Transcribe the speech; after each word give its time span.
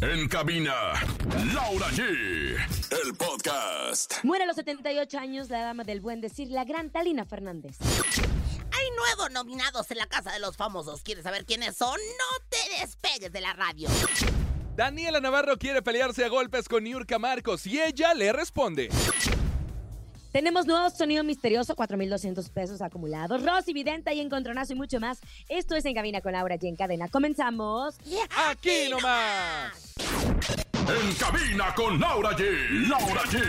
En 0.00 0.28
cabina, 0.28 0.92
Laura 1.54 1.88
G. 1.88 2.56
El 3.04 3.14
podcast. 3.16 4.22
Muere 4.22 4.44
a 4.44 4.46
los 4.46 4.56
78 4.56 5.18
años 5.18 5.48
la 5.48 5.60
dama 5.60 5.84
del 5.84 6.00
buen 6.00 6.20
decir, 6.20 6.48
la 6.50 6.64
gran 6.64 6.90
Talina 6.90 7.24
Fernández. 7.24 7.76
Hay 7.80 8.90
nuevos 8.96 9.30
nominados 9.30 9.90
en 9.90 9.98
la 9.98 10.06
Casa 10.06 10.32
de 10.32 10.40
los 10.40 10.56
Famosos. 10.56 11.02
¿Quieres 11.02 11.24
saber 11.24 11.44
quiénes 11.44 11.76
son? 11.76 11.98
No 11.98 12.44
te 12.48 12.80
despegues 12.80 13.32
de 13.32 13.40
la 13.40 13.52
radio. 13.54 13.88
Daniela 14.76 15.20
Navarro 15.20 15.56
quiere 15.56 15.82
pelearse 15.82 16.24
a 16.24 16.28
golpes 16.28 16.68
con 16.68 16.84
Niurka 16.84 17.18
Marcos 17.18 17.66
y 17.66 17.80
ella 17.80 18.12
le 18.14 18.32
responde. 18.32 18.90
Tenemos 20.34 20.66
nuevo 20.66 20.90
sonido 20.90 21.22
misterioso, 21.22 21.76
4.200 21.76 22.50
pesos 22.50 22.82
acumulados. 22.82 23.40
Rosy 23.40 23.72
Videnta 23.72 24.12
y 24.12 24.18
Encontronazo 24.18 24.72
y 24.72 24.76
mucho 24.76 24.98
más. 24.98 25.20
Esto 25.48 25.76
es 25.76 25.84
En 25.84 25.94
Cabina 25.94 26.20
con 26.22 26.32
Laura 26.32 26.56
y 26.60 26.66
en 26.66 26.74
Cadena. 26.74 27.06
Comenzamos. 27.06 27.96
¡Aquí 28.48 28.88
nomás! 28.90 29.94
En 30.74 31.14
cabina 31.14 31.72
con 31.76 32.00
Laura 32.00 32.30
G. 32.30 32.88
Laura 32.88 33.22
G. 33.26 33.40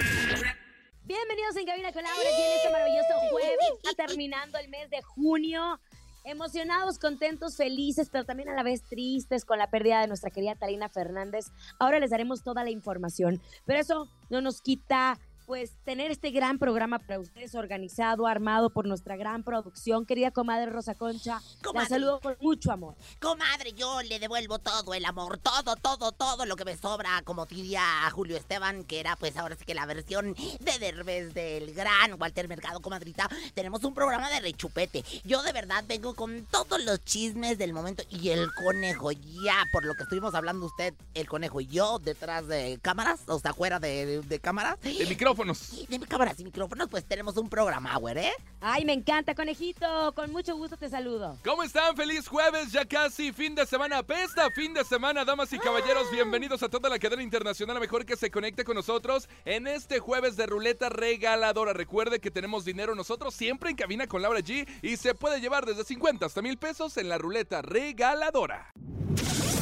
Bienvenidos 1.05 1.55
en 1.55 1.65
Cabina 1.65 1.91
con 1.91 2.03
Laura 2.03 2.21
y 2.23 2.41
en 2.43 2.57
este 2.57 2.71
maravilloso 2.71 3.13
jueves. 3.31 3.57
Está 3.83 4.05
terminando 4.05 4.59
el 4.59 4.69
mes 4.69 4.87
de 4.91 5.01
junio. 5.01 5.79
Emocionados, 6.23 6.99
contentos, 6.99 7.57
felices, 7.57 8.09
pero 8.11 8.25
también 8.25 8.49
a 8.49 8.53
la 8.53 8.61
vez 8.61 8.83
tristes 8.83 9.43
con 9.43 9.57
la 9.57 9.71
pérdida 9.71 10.01
de 10.01 10.07
nuestra 10.07 10.29
querida 10.29 10.53
Talina 10.53 10.87
Fernández. 10.89 11.47
Ahora 11.79 11.99
les 11.99 12.11
daremos 12.11 12.43
toda 12.43 12.63
la 12.63 12.69
información, 12.69 13.41
pero 13.65 13.79
eso 13.79 14.07
no 14.29 14.41
nos 14.41 14.61
quita 14.61 15.17
pues 15.45 15.71
tener 15.83 16.11
este 16.11 16.31
gran 16.31 16.57
programa 16.59 16.99
para 16.99 17.19
ustedes 17.19 17.55
organizado, 17.55 18.27
armado 18.27 18.69
por 18.71 18.87
nuestra 18.87 19.15
gran 19.15 19.43
producción. 19.43 20.05
Querida 20.05 20.31
comadre 20.31 20.67
Rosa 20.71 20.95
Concha, 20.95 21.41
Comadre. 21.63 21.83
la 21.83 21.89
saludo 21.89 22.19
con 22.19 22.35
mucho 22.41 22.71
amor. 22.71 22.95
Comadre, 23.21 23.73
yo 23.73 24.01
le 24.01 24.19
devuelvo 24.19 24.59
todo 24.59 24.93
el 24.93 25.05
amor, 25.05 25.37
todo, 25.37 25.75
todo, 25.75 26.11
todo 26.11 26.45
lo 26.45 26.55
que 26.55 26.65
me 26.65 26.75
sobra, 26.77 27.21
como 27.23 27.45
diría 27.45 27.83
Julio 28.11 28.37
Esteban, 28.37 28.83
que 28.83 28.99
era 28.99 29.15
pues 29.15 29.37
ahora 29.37 29.55
sí 29.55 29.65
que 29.65 29.75
la 29.75 29.85
versión 29.85 30.33
de 30.59 30.79
Derbez 30.79 31.33
del 31.33 31.73
gran 31.73 32.19
Walter 32.19 32.47
Mercado, 32.47 32.79
comadrita. 32.81 33.29
Tenemos 33.53 33.83
un 33.83 33.93
programa 33.93 34.29
de 34.29 34.39
rechupete. 34.39 35.03
Yo 35.23 35.43
de 35.43 35.51
verdad 35.51 35.83
vengo 35.87 36.15
con 36.15 36.45
todos 36.51 36.83
los 36.83 37.03
chismes 37.03 37.57
del 37.57 37.73
momento 37.73 38.03
y 38.09 38.29
el 38.29 38.51
conejo, 38.53 39.11
ya 39.11 39.63
por 39.71 39.85
lo 39.85 39.93
que 39.95 40.03
estuvimos 40.03 40.33
hablando 40.35 40.65
usted, 40.65 40.93
el 41.13 41.27
conejo 41.27 41.61
y 41.61 41.67
yo 41.67 41.99
detrás 41.99 42.47
de 42.47 42.79
cámaras, 42.81 43.21
o 43.27 43.39
sea, 43.39 43.53
fuera 43.53 43.79
de, 43.79 44.05
de- 44.05 44.21
de 44.21 44.39
cámaras. 44.39 44.79
De 44.81 45.17
micrófonos. 45.35 45.87
De 45.87 45.99
cámaras 46.07 46.39
y 46.39 46.43
micrófonos, 46.43 46.87
pues 46.89 47.05
tenemos 47.05 47.35
un 47.37 47.49
programa, 47.49 47.97
güey, 47.97 48.17
¿eh? 48.17 48.33
Ay, 48.61 48.85
me 48.85 48.93
encanta, 48.93 49.35
conejito. 49.35 50.13
Con 50.15 50.31
mucho 50.31 50.55
gusto 50.55 50.77
te 50.77 50.89
saludo. 50.89 51.37
¿Cómo 51.43 51.63
están? 51.63 51.95
Feliz 51.95 52.27
jueves, 52.27 52.71
ya 52.71 52.85
casi 52.85 53.33
fin 53.33 53.53
de 53.55 53.65
semana. 53.65 54.01
Pesta, 54.03 54.49
fin 54.51 54.73
de 54.73 54.83
semana, 54.83 55.25
damas 55.25 55.51
y 55.51 55.59
caballeros. 55.59 56.09
Bienvenidos 56.11 56.63
a 56.63 56.69
toda 56.69 56.89
la 56.89 56.99
cadena 56.99 57.21
internacional, 57.21 57.77
a 57.77 57.79
mejor 57.79 58.05
que 58.05 58.15
se 58.15 58.31
conecte 58.31 58.63
con 58.63 58.75
nosotros 58.75 59.27
en 59.43 59.67
este 59.67 59.99
jueves 59.99 60.37
de 60.37 60.45
ruleta 60.45 60.89
regaladora. 60.89 61.73
Recuerde 61.73 62.19
que 62.19 62.31
tenemos 62.31 62.63
dinero 62.65 62.95
nosotros 62.95 63.33
siempre 63.33 63.69
en 63.69 63.75
cabina 63.75 64.07
con 64.07 64.21
Laura 64.21 64.39
G 64.39 64.67
y 64.81 64.97
se 64.97 65.15
puede 65.15 65.41
llevar 65.41 65.65
desde 65.65 65.83
50 65.83 66.25
hasta 66.25 66.41
mil 66.41 66.57
pesos 66.57 66.97
en 66.97 67.09
la 67.09 67.17
ruleta 67.17 67.61
regaladora. 67.61 68.71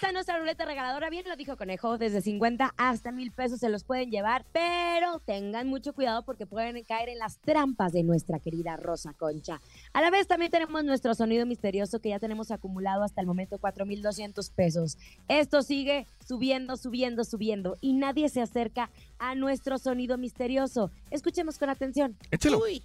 Esta 0.00 0.08
es 0.08 0.14
nuestra 0.14 0.38
ruleta 0.38 0.64
regaladora, 0.64 1.10
bien 1.10 1.28
lo 1.28 1.36
dijo 1.36 1.58
Conejo, 1.58 1.98
desde 1.98 2.22
50 2.22 2.72
hasta 2.78 3.12
mil 3.12 3.32
pesos 3.32 3.60
se 3.60 3.68
los 3.68 3.84
pueden 3.84 4.10
llevar, 4.10 4.46
pero 4.50 5.18
tengan 5.18 5.68
mucho 5.68 5.92
cuidado 5.92 6.22
porque 6.22 6.46
pueden 6.46 6.82
caer 6.84 7.10
en 7.10 7.18
las 7.18 7.36
trampas 7.36 7.92
de 7.92 8.02
nuestra 8.02 8.38
querida 8.38 8.78
Rosa 8.78 9.12
Concha. 9.12 9.60
A 9.92 10.00
la 10.00 10.08
vez 10.08 10.26
también 10.26 10.50
tenemos 10.50 10.84
nuestro 10.84 11.14
sonido 11.14 11.44
misterioso 11.44 12.00
que 12.00 12.08
ya 12.08 12.18
tenemos 12.18 12.50
acumulado 12.50 13.02
hasta 13.02 13.20
el 13.20 13.26
momento 13.26 13.58
4.200 13.58 14.50
pesos. 14.54 14.96
Esto 15.28 15.60
sigue 15.60 16.06
subiendo, 16.26 16.78
subiendo, 16.78 17.22
subiendo 17.22 17.76
y 17.82 17.92
nadie 17.92 18.30
se 18.30 18.40
acerca 18.40 18.88
a 19.18 19.34
nuestro 19.34 19.76
sonido 19.76 20.16
misterioso. 20.16 20.90
Escuchemos 21.10 21.58
con 21.58 21.68
atención. 21.68 22.16
Échelo. 22.30 22.62
Uy, 22.62 22.82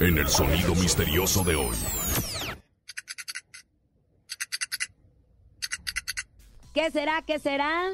En 0.00 0.18
el 0.18 0.28
sonido 0.28 0.74
misterioso 0.74 1.42
de 1.44 1.54
hoy. 1.54 1.76
¿Qué 6.78 6.92
será? 6.92 7.22
¿Qué 7.22 7.40
será? 7.40 7.88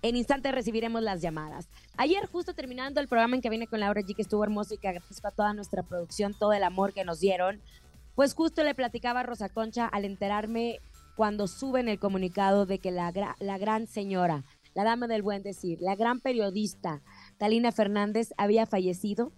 En 0.00 0.16
instante 0.16 0.50
recibiremos 0.50 1.02
las 1.02 1.20
llamadas. 1.20 1.68
Ayer, 1.98 2.24
justo 2.24 2.54
terminando 2.54 2.98
el 2.98 3.06
programa 3.06 3.36
en 3.36 3.42
que 3.42 3.50
viene 3.50 3.66
con 3.66 3.80
Laura 3.80 4.00
G, 4.00 4.16
que 4.16 4.22
estuvo 4.22 4.42
hermoso 4.42 4.72
y 4.72 4.78
que 4.78 4.88
agradezco 4.88 5.28
a 5.28 5.30
toda 5.30 5.52
nuestra 5.52 5.82
producción, 5.82 6.32
todo 6.32 6.54
el 6.54 6.64
amor 6.64 6.94
que 6.94 7.04
nos 7.04 7.20
dieron, 7.20 7.60
pues 8.14 8.32
justo 8.32 8.64
le 8.64 8.74
platicaba 8.74 9.20
a 9.20 9.24
Rosa 9.24 9.50
Concha 9.50 9.86
al 9.86 10.06
enterarme 10.06 10.80
cuando 11.16 11.48
suben 11.48 11.86
el 11.86 11.98
comunicado 11.98 12.64
de 12.64 12.78
que 12.78 12.90
la, 12.90 13.12
la 13.40 13.58
gran 13.58 13.86
señora, 13.86 14.42
la 14.72 14.84
dama 14.84 15.06
del 15.06 15.20
buen 15.20 15.42
decir, 15.42 15.82
la 15.82 15.94
gran 15.94 16.20
periodista 16.20 17.02
Talina 17.36 17.72
Fernández 17.72 18.32
había 18.38 18.64
fallecido. 18.64 19.32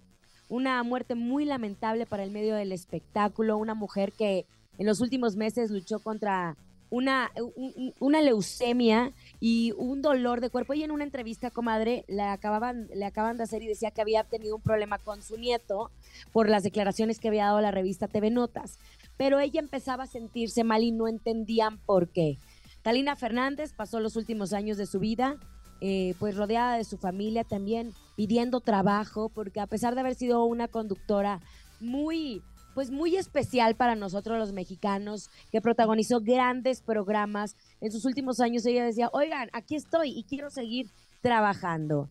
Una 0.47 0.81
muerte 0.83 1.15
muy 1.15 1.43
lamentable 1.43 2.05
para 2.05 2.23
el 2.23 2.31
medio 2.31 2.55
del 2.55 2.71
espectáculo, 2.71 3.57
una 3.57 3.75
mujer 3.75 4.13
que 4.13 4.45
en 4.77 4.85
los 4.85 5.01
últimos 5.01 5.35
meses 5.35 5.71
luchó 5.71 5.99
contra 5.99 6.55
una, 6.93 7.31
un- 7.37 7.73
un- 7.75 7.93
una 7.99 8.21
leucemia 8.21 9.11
y 9.39 9.71
un 9.77 10.03
dolor 10.03 10.41
de 10.41 10.51
cuerpo. 10.51 10.75
Y 10.75 10.83
en 10.83 10.91
una 10.91 11.03
entrevista, 11.03 11.49
comadre, 11.49 12.05
le 12.07 12.21
acababan, 12.21 12.87
le 12.93 13.05
acaban 13.05 13.35
de 13.37 13.43
hacer 13.43 13.63
y 13.63 13.67
decía 13.67 13.89
que 13.89 14.01
había 14.01 14.23
tenido 14.23 14.55
un 14.55 14.61
problema 14.61 14.99
con 14.99 15.23
su 15.23 15.37
nieto 15.37 15.89
por 16.31 16.49
las 16.49 16.61
declaraciones 16.61 17.19
que 17.19 17.29
había 17.29 17.45
dado 17.45 17.61
la 17.61 17.71
revista 17.71 18.07
TV 18.07 18.29
Notas. 18.29 18.77
Pero 19.17 19.39
ella 19.39 19.59
empezaba 19.59 20.03
a 20.03 20.07
sentirse 20.07 20.63
mal 20.63 20.83
y 20.83 20.91
no 20.91 21.07
entendían 21.07 21.79
por 21.79 22.09
qué. 22.09 22.37
Talina 22.83 23.15
Fernández 23.15 23.73
pasó 23.73 23.99
los 23.99 24.15
últimos 24.15 24.53
años 24.53 24.77
de 24.77 24.85
su 24.85 24.99
vida, 24.99 25.37
eh, 25.81 26.13
pues 26.19 26.35
rodeada 26.37 26.77
de 26.77 26.83
su 26.83 26.97
familia 26.97 27.43
también, 27.43 27.91
pidiendo 28.15 28.59
trabajo, 28.61 29.29
porque 29.29 29.59
a 29.59 29.67
pesar 29.67 29.95
de 29.95 30.01
haber 30.01 30.13
sido 30.15 30.43
una 30.45 30.67
conductora 30.67 31.41
muy 31.79 32.43
pues 32.73 32.91
muy 32.91 33.15
especial 33.15 33.75
para 33.75 33.95
nosotros 33.95 34.37
los 34.37 34.53
mexicanos, 34.53 35.29
que 35.51 35.61
protagonizó 35.61 36.21
grandes 36.21 36.81
programas. 36.81 37.55
En 37.81 37.91
sus 37.91 38.05
últimos 38.05 38.39
años 38.39 38.65
ella 38.65 38.85
decía, 38.85 39.09
oigan, 39.13 39.49
aquí 39.53 39.75
estoy 39.75 40.11
y 40.17 40.23
quiero 40.23 40.49
seguir 40.49 40.89
trabajando. 41.21 42.09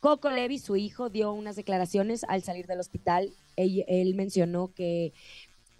Coco 0.00 0.30
Levi, 0.30 0.58
su 0.58 0.76
hijo, 0.76 1.10
dio 1.10 1.32
unas 1.32 1.56
declaraciones 1.56 2.24
al 2.24 2.42
salir 2.42 2.66
del 2.66 2.80
hospital. 2.80 3.30
Él, 3.56 4.14
mencionó 4.14 4.72
que 4.74 5.12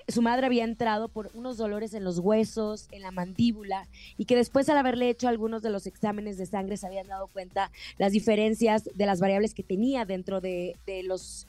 su 0.09 0.21
madre 0.21 0.45
había 0.45 0.65
entrado 0.65 1.09
por 1.09 1.31
unos 1.33 1.57
dolores 1.57 1.95
en 1.95 2.05
los 2.05 2.19
huesos, 2.19 2.89
en 2.91 3.01
la 3.01 3.12
mandíbula, 3.12 3.89
y 4.19 4.27
que 4.27 4.37
después 4.37 4.69
al 4.69 4.77
haberle 4.77 5.09
hecho 5.09 5.28
algunos 5.28 5.62
de 5.62 5.71
los 5.71 5.87
exámenes 5.87 6.37
de 6.37 6.45
sangre 6.45 6.77
se 6.77 6.87
habían 6.87 7.07
dado 7.07 7.28
cuenta 7.28 7.71
las 7.97 8.12
diferencias 8.12 8.91
de 8.95 9.07
las 9.07 9.21
variables 9.21 9.55
que 9.55 9.62
tenía 9.62 10.05
dentro 10.05 10.43
de, 10.43 10.77
los 11.05 11.47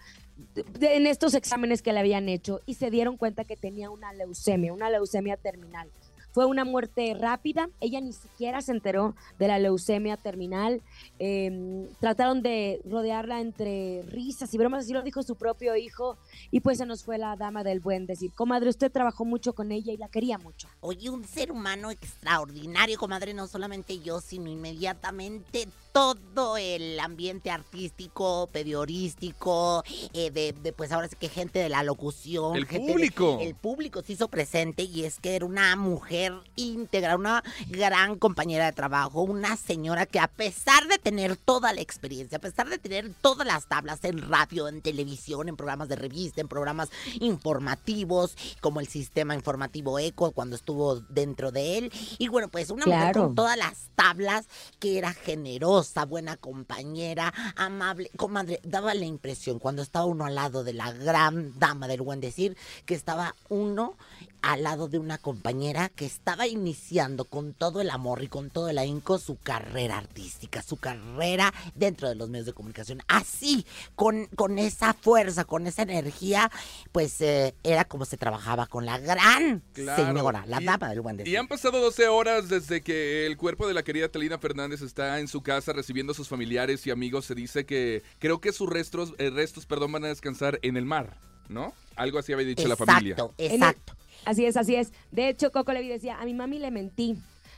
en 0.55 1.07
estos 1.07 1.33
exámenes 1.33 1.81
que 1.81 1.93
le 1.93 1.99
habían 1.99 2.29
hecho 2.29 2.61
y 2.65 2.75
se 2.75 2.89
dieron 2.91 3.17
cuenta 3.17 3.45
que 3.45 3.57
tenía 3.57 3.89
una 3.89 4.13
leucemia, 4.13 4.73
una 4.73 4.89
leucemia 4.89 5.37
terminal. 5.37 5.89
Fue 6.31 6.45
una 6.45 6.63
muerte 6.65 7.13
rápida, 7.19 7.69
ella 7.79 7.99
ni 8.01 8.13
siquiera 8.13 8.61
se 8.61 8.71
enteró 8.71 9.15
de 9.37 9.47
la 9.47 9.59
leucemia 9.59 10.17
terminal. 10.17 10.81
Eh, 11.19 11.87
trataron 11.99 12.41
de 12.41 12.79
rodearla 12.85 13.41
entre 13.41 14.01
risas 14.03 14.53
y 14.53 14.57
bromas, 14.57 14.85
así 14.85 14.93
lo 14.93 15.01
dijo 15.01 15.23
su 15.23 15.35
propio 15.35 15.75
hijo, 15.75 16.17
y 16.49 16.61
pues 16.61 16.77
se 16.77 16.85
nos 16.85 17.03
fue 17.03 17.17
la 17.17 17.35
dama 17.35 17.63
del 17.63 17.79
buen 17.79 18.05
decir, 18.05 18.31
comadre, 18.33 18.69
usted 18.69 18.91
trabajó 18.91 19.25
mucho 19.25 19.53
con 19.53 19.71
ella 19.71 19.91
y 19.93 19.97
la 19.97 20.07
quería 20.07 20.37
mucho. 20.37 20.67
Oye, 20.79 21.09
un 21.09 21.23
ser 21.25 21.51
humano 21.51 21.91
extraordinario, 21.91 22.97
comadre, 22.97 23.33
no 23.33 23.47
solamente 23.47 23.99
yo, 23.99 24.21
sino 24.21 24.49
inmediatamente 24.49 25.67
todo 25.91 26.55
el 26.55 26.97
ambiente 27.01 27.51
artístico, 27.51 28.47
periodístico, 28.53 29.83
eh, 30.13 30.31
de, 30.31 30.53
de, 30.53 30.71
pues 30.73 30.91
ahora 30.91 31.07
sí 31.09 31.15
que 31.19 31.27
gente 31.27 31.59
de 31.59 31.67
la 31.69 31.83
locución. 31.83 32.55
El 32.55 32.65
gente 32.65 32.87
de- 32.87 32.93
público. 32.93 33.37
el 33.41 33.55
público 33.55 34.01
se 34.01 34.13
hizo 34.13 34.27
presente 34.29 34.83
y 34.83 35.03
es 35.03 35.19
que 35.19 35.35
era 35.35 35.45
una 35.45 35.75
mujer 35.75 36.20
íntegra, 36.55 37.15
una 37.15 37.43
gran 37.69 38.17
compañera 38.17 38.65
de 38.65 38.73
trabajo, 38.73 39.21
una 39.21 39.55
señora 39.57 40.05
que 40.05 40.19
a 40.19 40.27
pesar 40.27 40.87
de 40.87 40.97
tener 40.97 41.37
toda 41.37 41.73
la 41.73 41.81
experiencia, 41.81 42.37
a 42.37 42.41
pesar 42.41 42.69
de 42.69 42.77
tener 42.77 43.13
todas 43.21 43.47
las 43.47 43.67
tablas 43.67 44.03
en 44.03 44.29
radio, 44.29 44.67
en 44.67 44.81
televisión, 44.81 45.49
en 45.49 45.55
programas 45.55 45.89
de 45.89 45.95
revista, 45.95 46.41
en 46.41 46.47
programas 46.47 46.89
informativos, 47.19 48.35
como 48.59 48.79
el 48.79 48.87
sistema 48.87 49.35
informativo 49.35 49.99
ECO 49.99 50.31
cuando 50.31 50.55
estuvo 50.55 50.99
dentro 50.99 51.51
de 51.51 51.77
él, 51.77 51.91
y 52.17 52.27
bueno, 52.27 52.47
pues 52.49 52.69
una 52.69 52.85
mujer 52.85 53.15
con 53.15 53.35
todas 53.35 53.57
las 53.57 53.89
tablas 53.95 54.47
que 54.79 54.97
era 54.97 55.13
generosa 55.13 56.05
buena 56.05 56.37
compañera, 56.37 57.33
amable. 57.55 58.11
Comadre, 58.17 58.59
daba 58.63 58.93
la 58.93 59.05
impresión 59.05 59.59
cuando 59.59 59.81
estaba 59.81 60.05
uno 60.05 60.25
al 60.25 60.35
lado 60.35 60.63
de 60.63 60.73
la 60.73 60.91
gran 60.91 61.57
dama 61.59 61.87
del 61.87 62.01
buen 62.01 62.19
decir 62.19 62.57
que 62.85 62.95
estaba 62.95 63.35
uno 63.49 63.95
al 64.41 64.63
lado 64.63 64.87
de 64.87 64.97
una 64.99 65.17
compañera 65.17 65.89
que 65.89 66.05
estaba 66.05 66.47
iniciando 66.47 67.25
con 67.25 67.53
todo 67.53 67.81
el 67.81 67.89
amor 67.89 68.23
y 68.23 68.27
con 68.27 68.49
todo 68.49 68.69
el 68.69 68.77
ahínco 68.77 69.19
su 69.19 69.37
carrera 69.37 69.97
artística, 69.97 70.61
su 70.61 70.77
carrera 70.77 71.53
dentro 71.75 72.09
de 72.09 72.15
los 72.15 72.29
medios 72.29 72.45
de 72.47 72.53
comunicación. 72.53 73.01
Así, 73.07 73.65
con, 73.95 74.25
con 74.35 74.57
esa 74.59 74.93
fuerza, 74.93 75.45
con 75.45 75.67
esa 75.67 75.83
energía, 75.83 76.51
pues 76.91 77.21
eh, 77.21 77.53
era 77.63 77.85
como 77.85 78.05
se 78.05 78.17
trabajaba 78.17 78.67
con 78.67 78.85
la 78.85 78.97
gran 78.97 79.61
Claro. 79.73 80.05
señora, 80.07 80.43
la 80.47 80.61
Y- 80.61 80.65
dama 80.65 80.89
del 80.89 81.01
buen 81.01 81.17
decir. 81.17 81.31
Y 81.33 81.35
han 81.35 81.47
pasado 81.47 81.79
12 81.79 82.07
horas 82.07 82.49
desde 82.49 82.81
que 82.81 83.25
el 83.25 83.37
cuerpo 83.37 83.67
de 83.67 83.73
la 83.73 83.83
querida 83.83 84.09
Talina 84.09 84.37
Fernández 84.39 84.81
está 84.81 85.19
en 85.19 85.27
su 85.27 85.41
casa 85.41 85.73
recibiendo 85.73 86.13
a 86.13 86.15
sus 86.15 86.27
familiares 86.27 86.85
y 86.87 86.91
amigos. 86.91 87.25
Se 87.25 87.35
dice 87.35 87.65
que 87.65 88.03
creo 88.19 88.41
que 88.41 88.51
sus 88.53 88.69
restos, 88.69 89.13
eh, 89.17 89.29
restos 89.29 89.65
perdón, 89.65 89.91
van 89.91 90.05
a 90.05 90.07
descansar 90.07 90.59
en 90.63 90.77
el 90.77 90.85
mar, 90.85 91.17
¿no? 91.49 91.73
Algo 91.95 92.19
así 92.19 92.33
había 92.33 92.47
dicho 92.47 92.67
la 92.67 92.75
familia. 92.75 93.13
Exacto, 93.13 93.33
exacto. 93.37 93.93
Así 94.25 94.45
es, 94.45 94.55
así 94.57 94.75
es. 94.75 94.93
De 95.11 95.29
hecho, 95.29 95.51
Coco 95.51 95.73
Levi 95.73 95.87
decía, 95.87 96.19
a 96.19 96.25
mi 96.25 96.33
mami 96.33 96.59
le 96.59 96.71
mentí, 96.71 97.17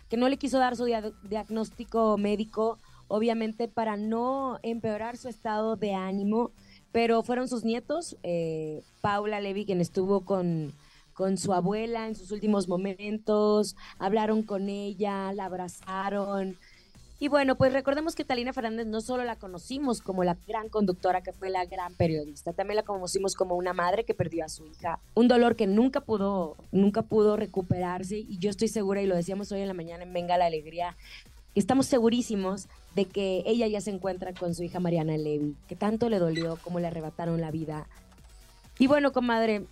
que 0.10 0.18
no 0.18 0.30
le 0.30 0.38
quiso 0.38 0.60
dar 0.60 0.76
su 0.76 0.86
dia- 0.86 1.12
diagnóstico 1.24 2.18
médico, 2.18 2.78
obviamente 3.08 3.68
para 3.68 3.98
no 3.98 4.60
empeorar 4.64 5.18
su 5.18 5.28
estado 5.28 5.76
de 5.76 5.94
ánimo, 5.94 6.52
pero 6.92 7.24
fueron 7.24 7.48
sus 7.48 7.64
nietos, 7.64 8.18
eh, 8.24 8.82
Paula 9.02 9.42
Levi, 9.42 9.66
quien 9.66 9.82
estuvo 9.82 10.22
con, 10.26 10.74
con 11.14 11.38
su 11.38 11.54
abuela 11.54 12.08
en 12.08 12.16
sus 12.16 12.32
últimos 12.32 12.68
momentos, 12.68 13.76
hablaron 14.00 14.44
con 14.44 14.70
ella, 14.70 15.34
la 15.34 15.46
abrazaron. 15.46 16.58
Y 17.24 17.30
bueno, 17.30 17.56
pues 17.56 17.72
recordemos 17.72 18.16
que 18.16 18.26
Talina 18.26 18.52
Fernández 18.52 18.86
no 18.86 19.00
solo 19.00 19.24
la 19.24 19.38
conocimos 19.38 20.02
como 20.02 20.26
la 20.26 20.36
gran 20.46 20.68
conductora 20.68 21.24
que 21.24 21.32
fue 21.32 21.50
la 21.50 21.64
gran 21.64 21.94
periodista, 21.94 22.52
también 22.52 22.76
la 22.76 22.84
conocimos 22.84 23.34
como 23.36 23.56
una 23.56 23.72
madre 23.72 24.04
que 24.04 24.14
perdió 24.14 24.44
a 24.44 24.50
su 24.50 24.66
hija, 24.66 25.00
un 25.14 25.30
dolor 25.30 25.56
que 25.56 25.66
nunca 25.66 26.02
pudo, 26.02 26.58
nunca 26.74 27.02
pudo 27.04 27.38
recuperarse 27.38 28.18
y 28.18 28.40
yo 28.40 28.50
estoy 28.50 28.68
segura 28.68 29.02
y 29.02 29.06
lo 29.06 29.16
decíamos 29.16 29.54
hoy 29.54 29.62
en 29.62 29.70
la 29.70 29.74
mañana 29.74 30.04
en 30.04 30.12
Venga 30.12 30.38
la 30.38 30.48
Alegría, 30.48 30.98
estamos 31.56 31.86
segurísimos 31.86 32.68
de 32.94 33.06
que 33.06 33.42
ella 33.46 33.68
ya 33.68 33.80
se 33.80 33.92
encuentra 33.92 34.34
con 34.34 34.54
su 34.54 34.64
hija 34.64 34.82
Mariana 34.82 35.16
Levy, 35.16 35.56
que 35.70 35.78
tanto 35.78 36.10
le 36.10 36.20
dolió 36.20 36.58
como 36.62 36.82
le 36.82 36.88
arrebataron 36.88 37.40
la 37.40 37.52
vida. 37.52 37.88
Y 38.80 38.88
bueno, 38.88 39.14
comadre, 39.14 39.66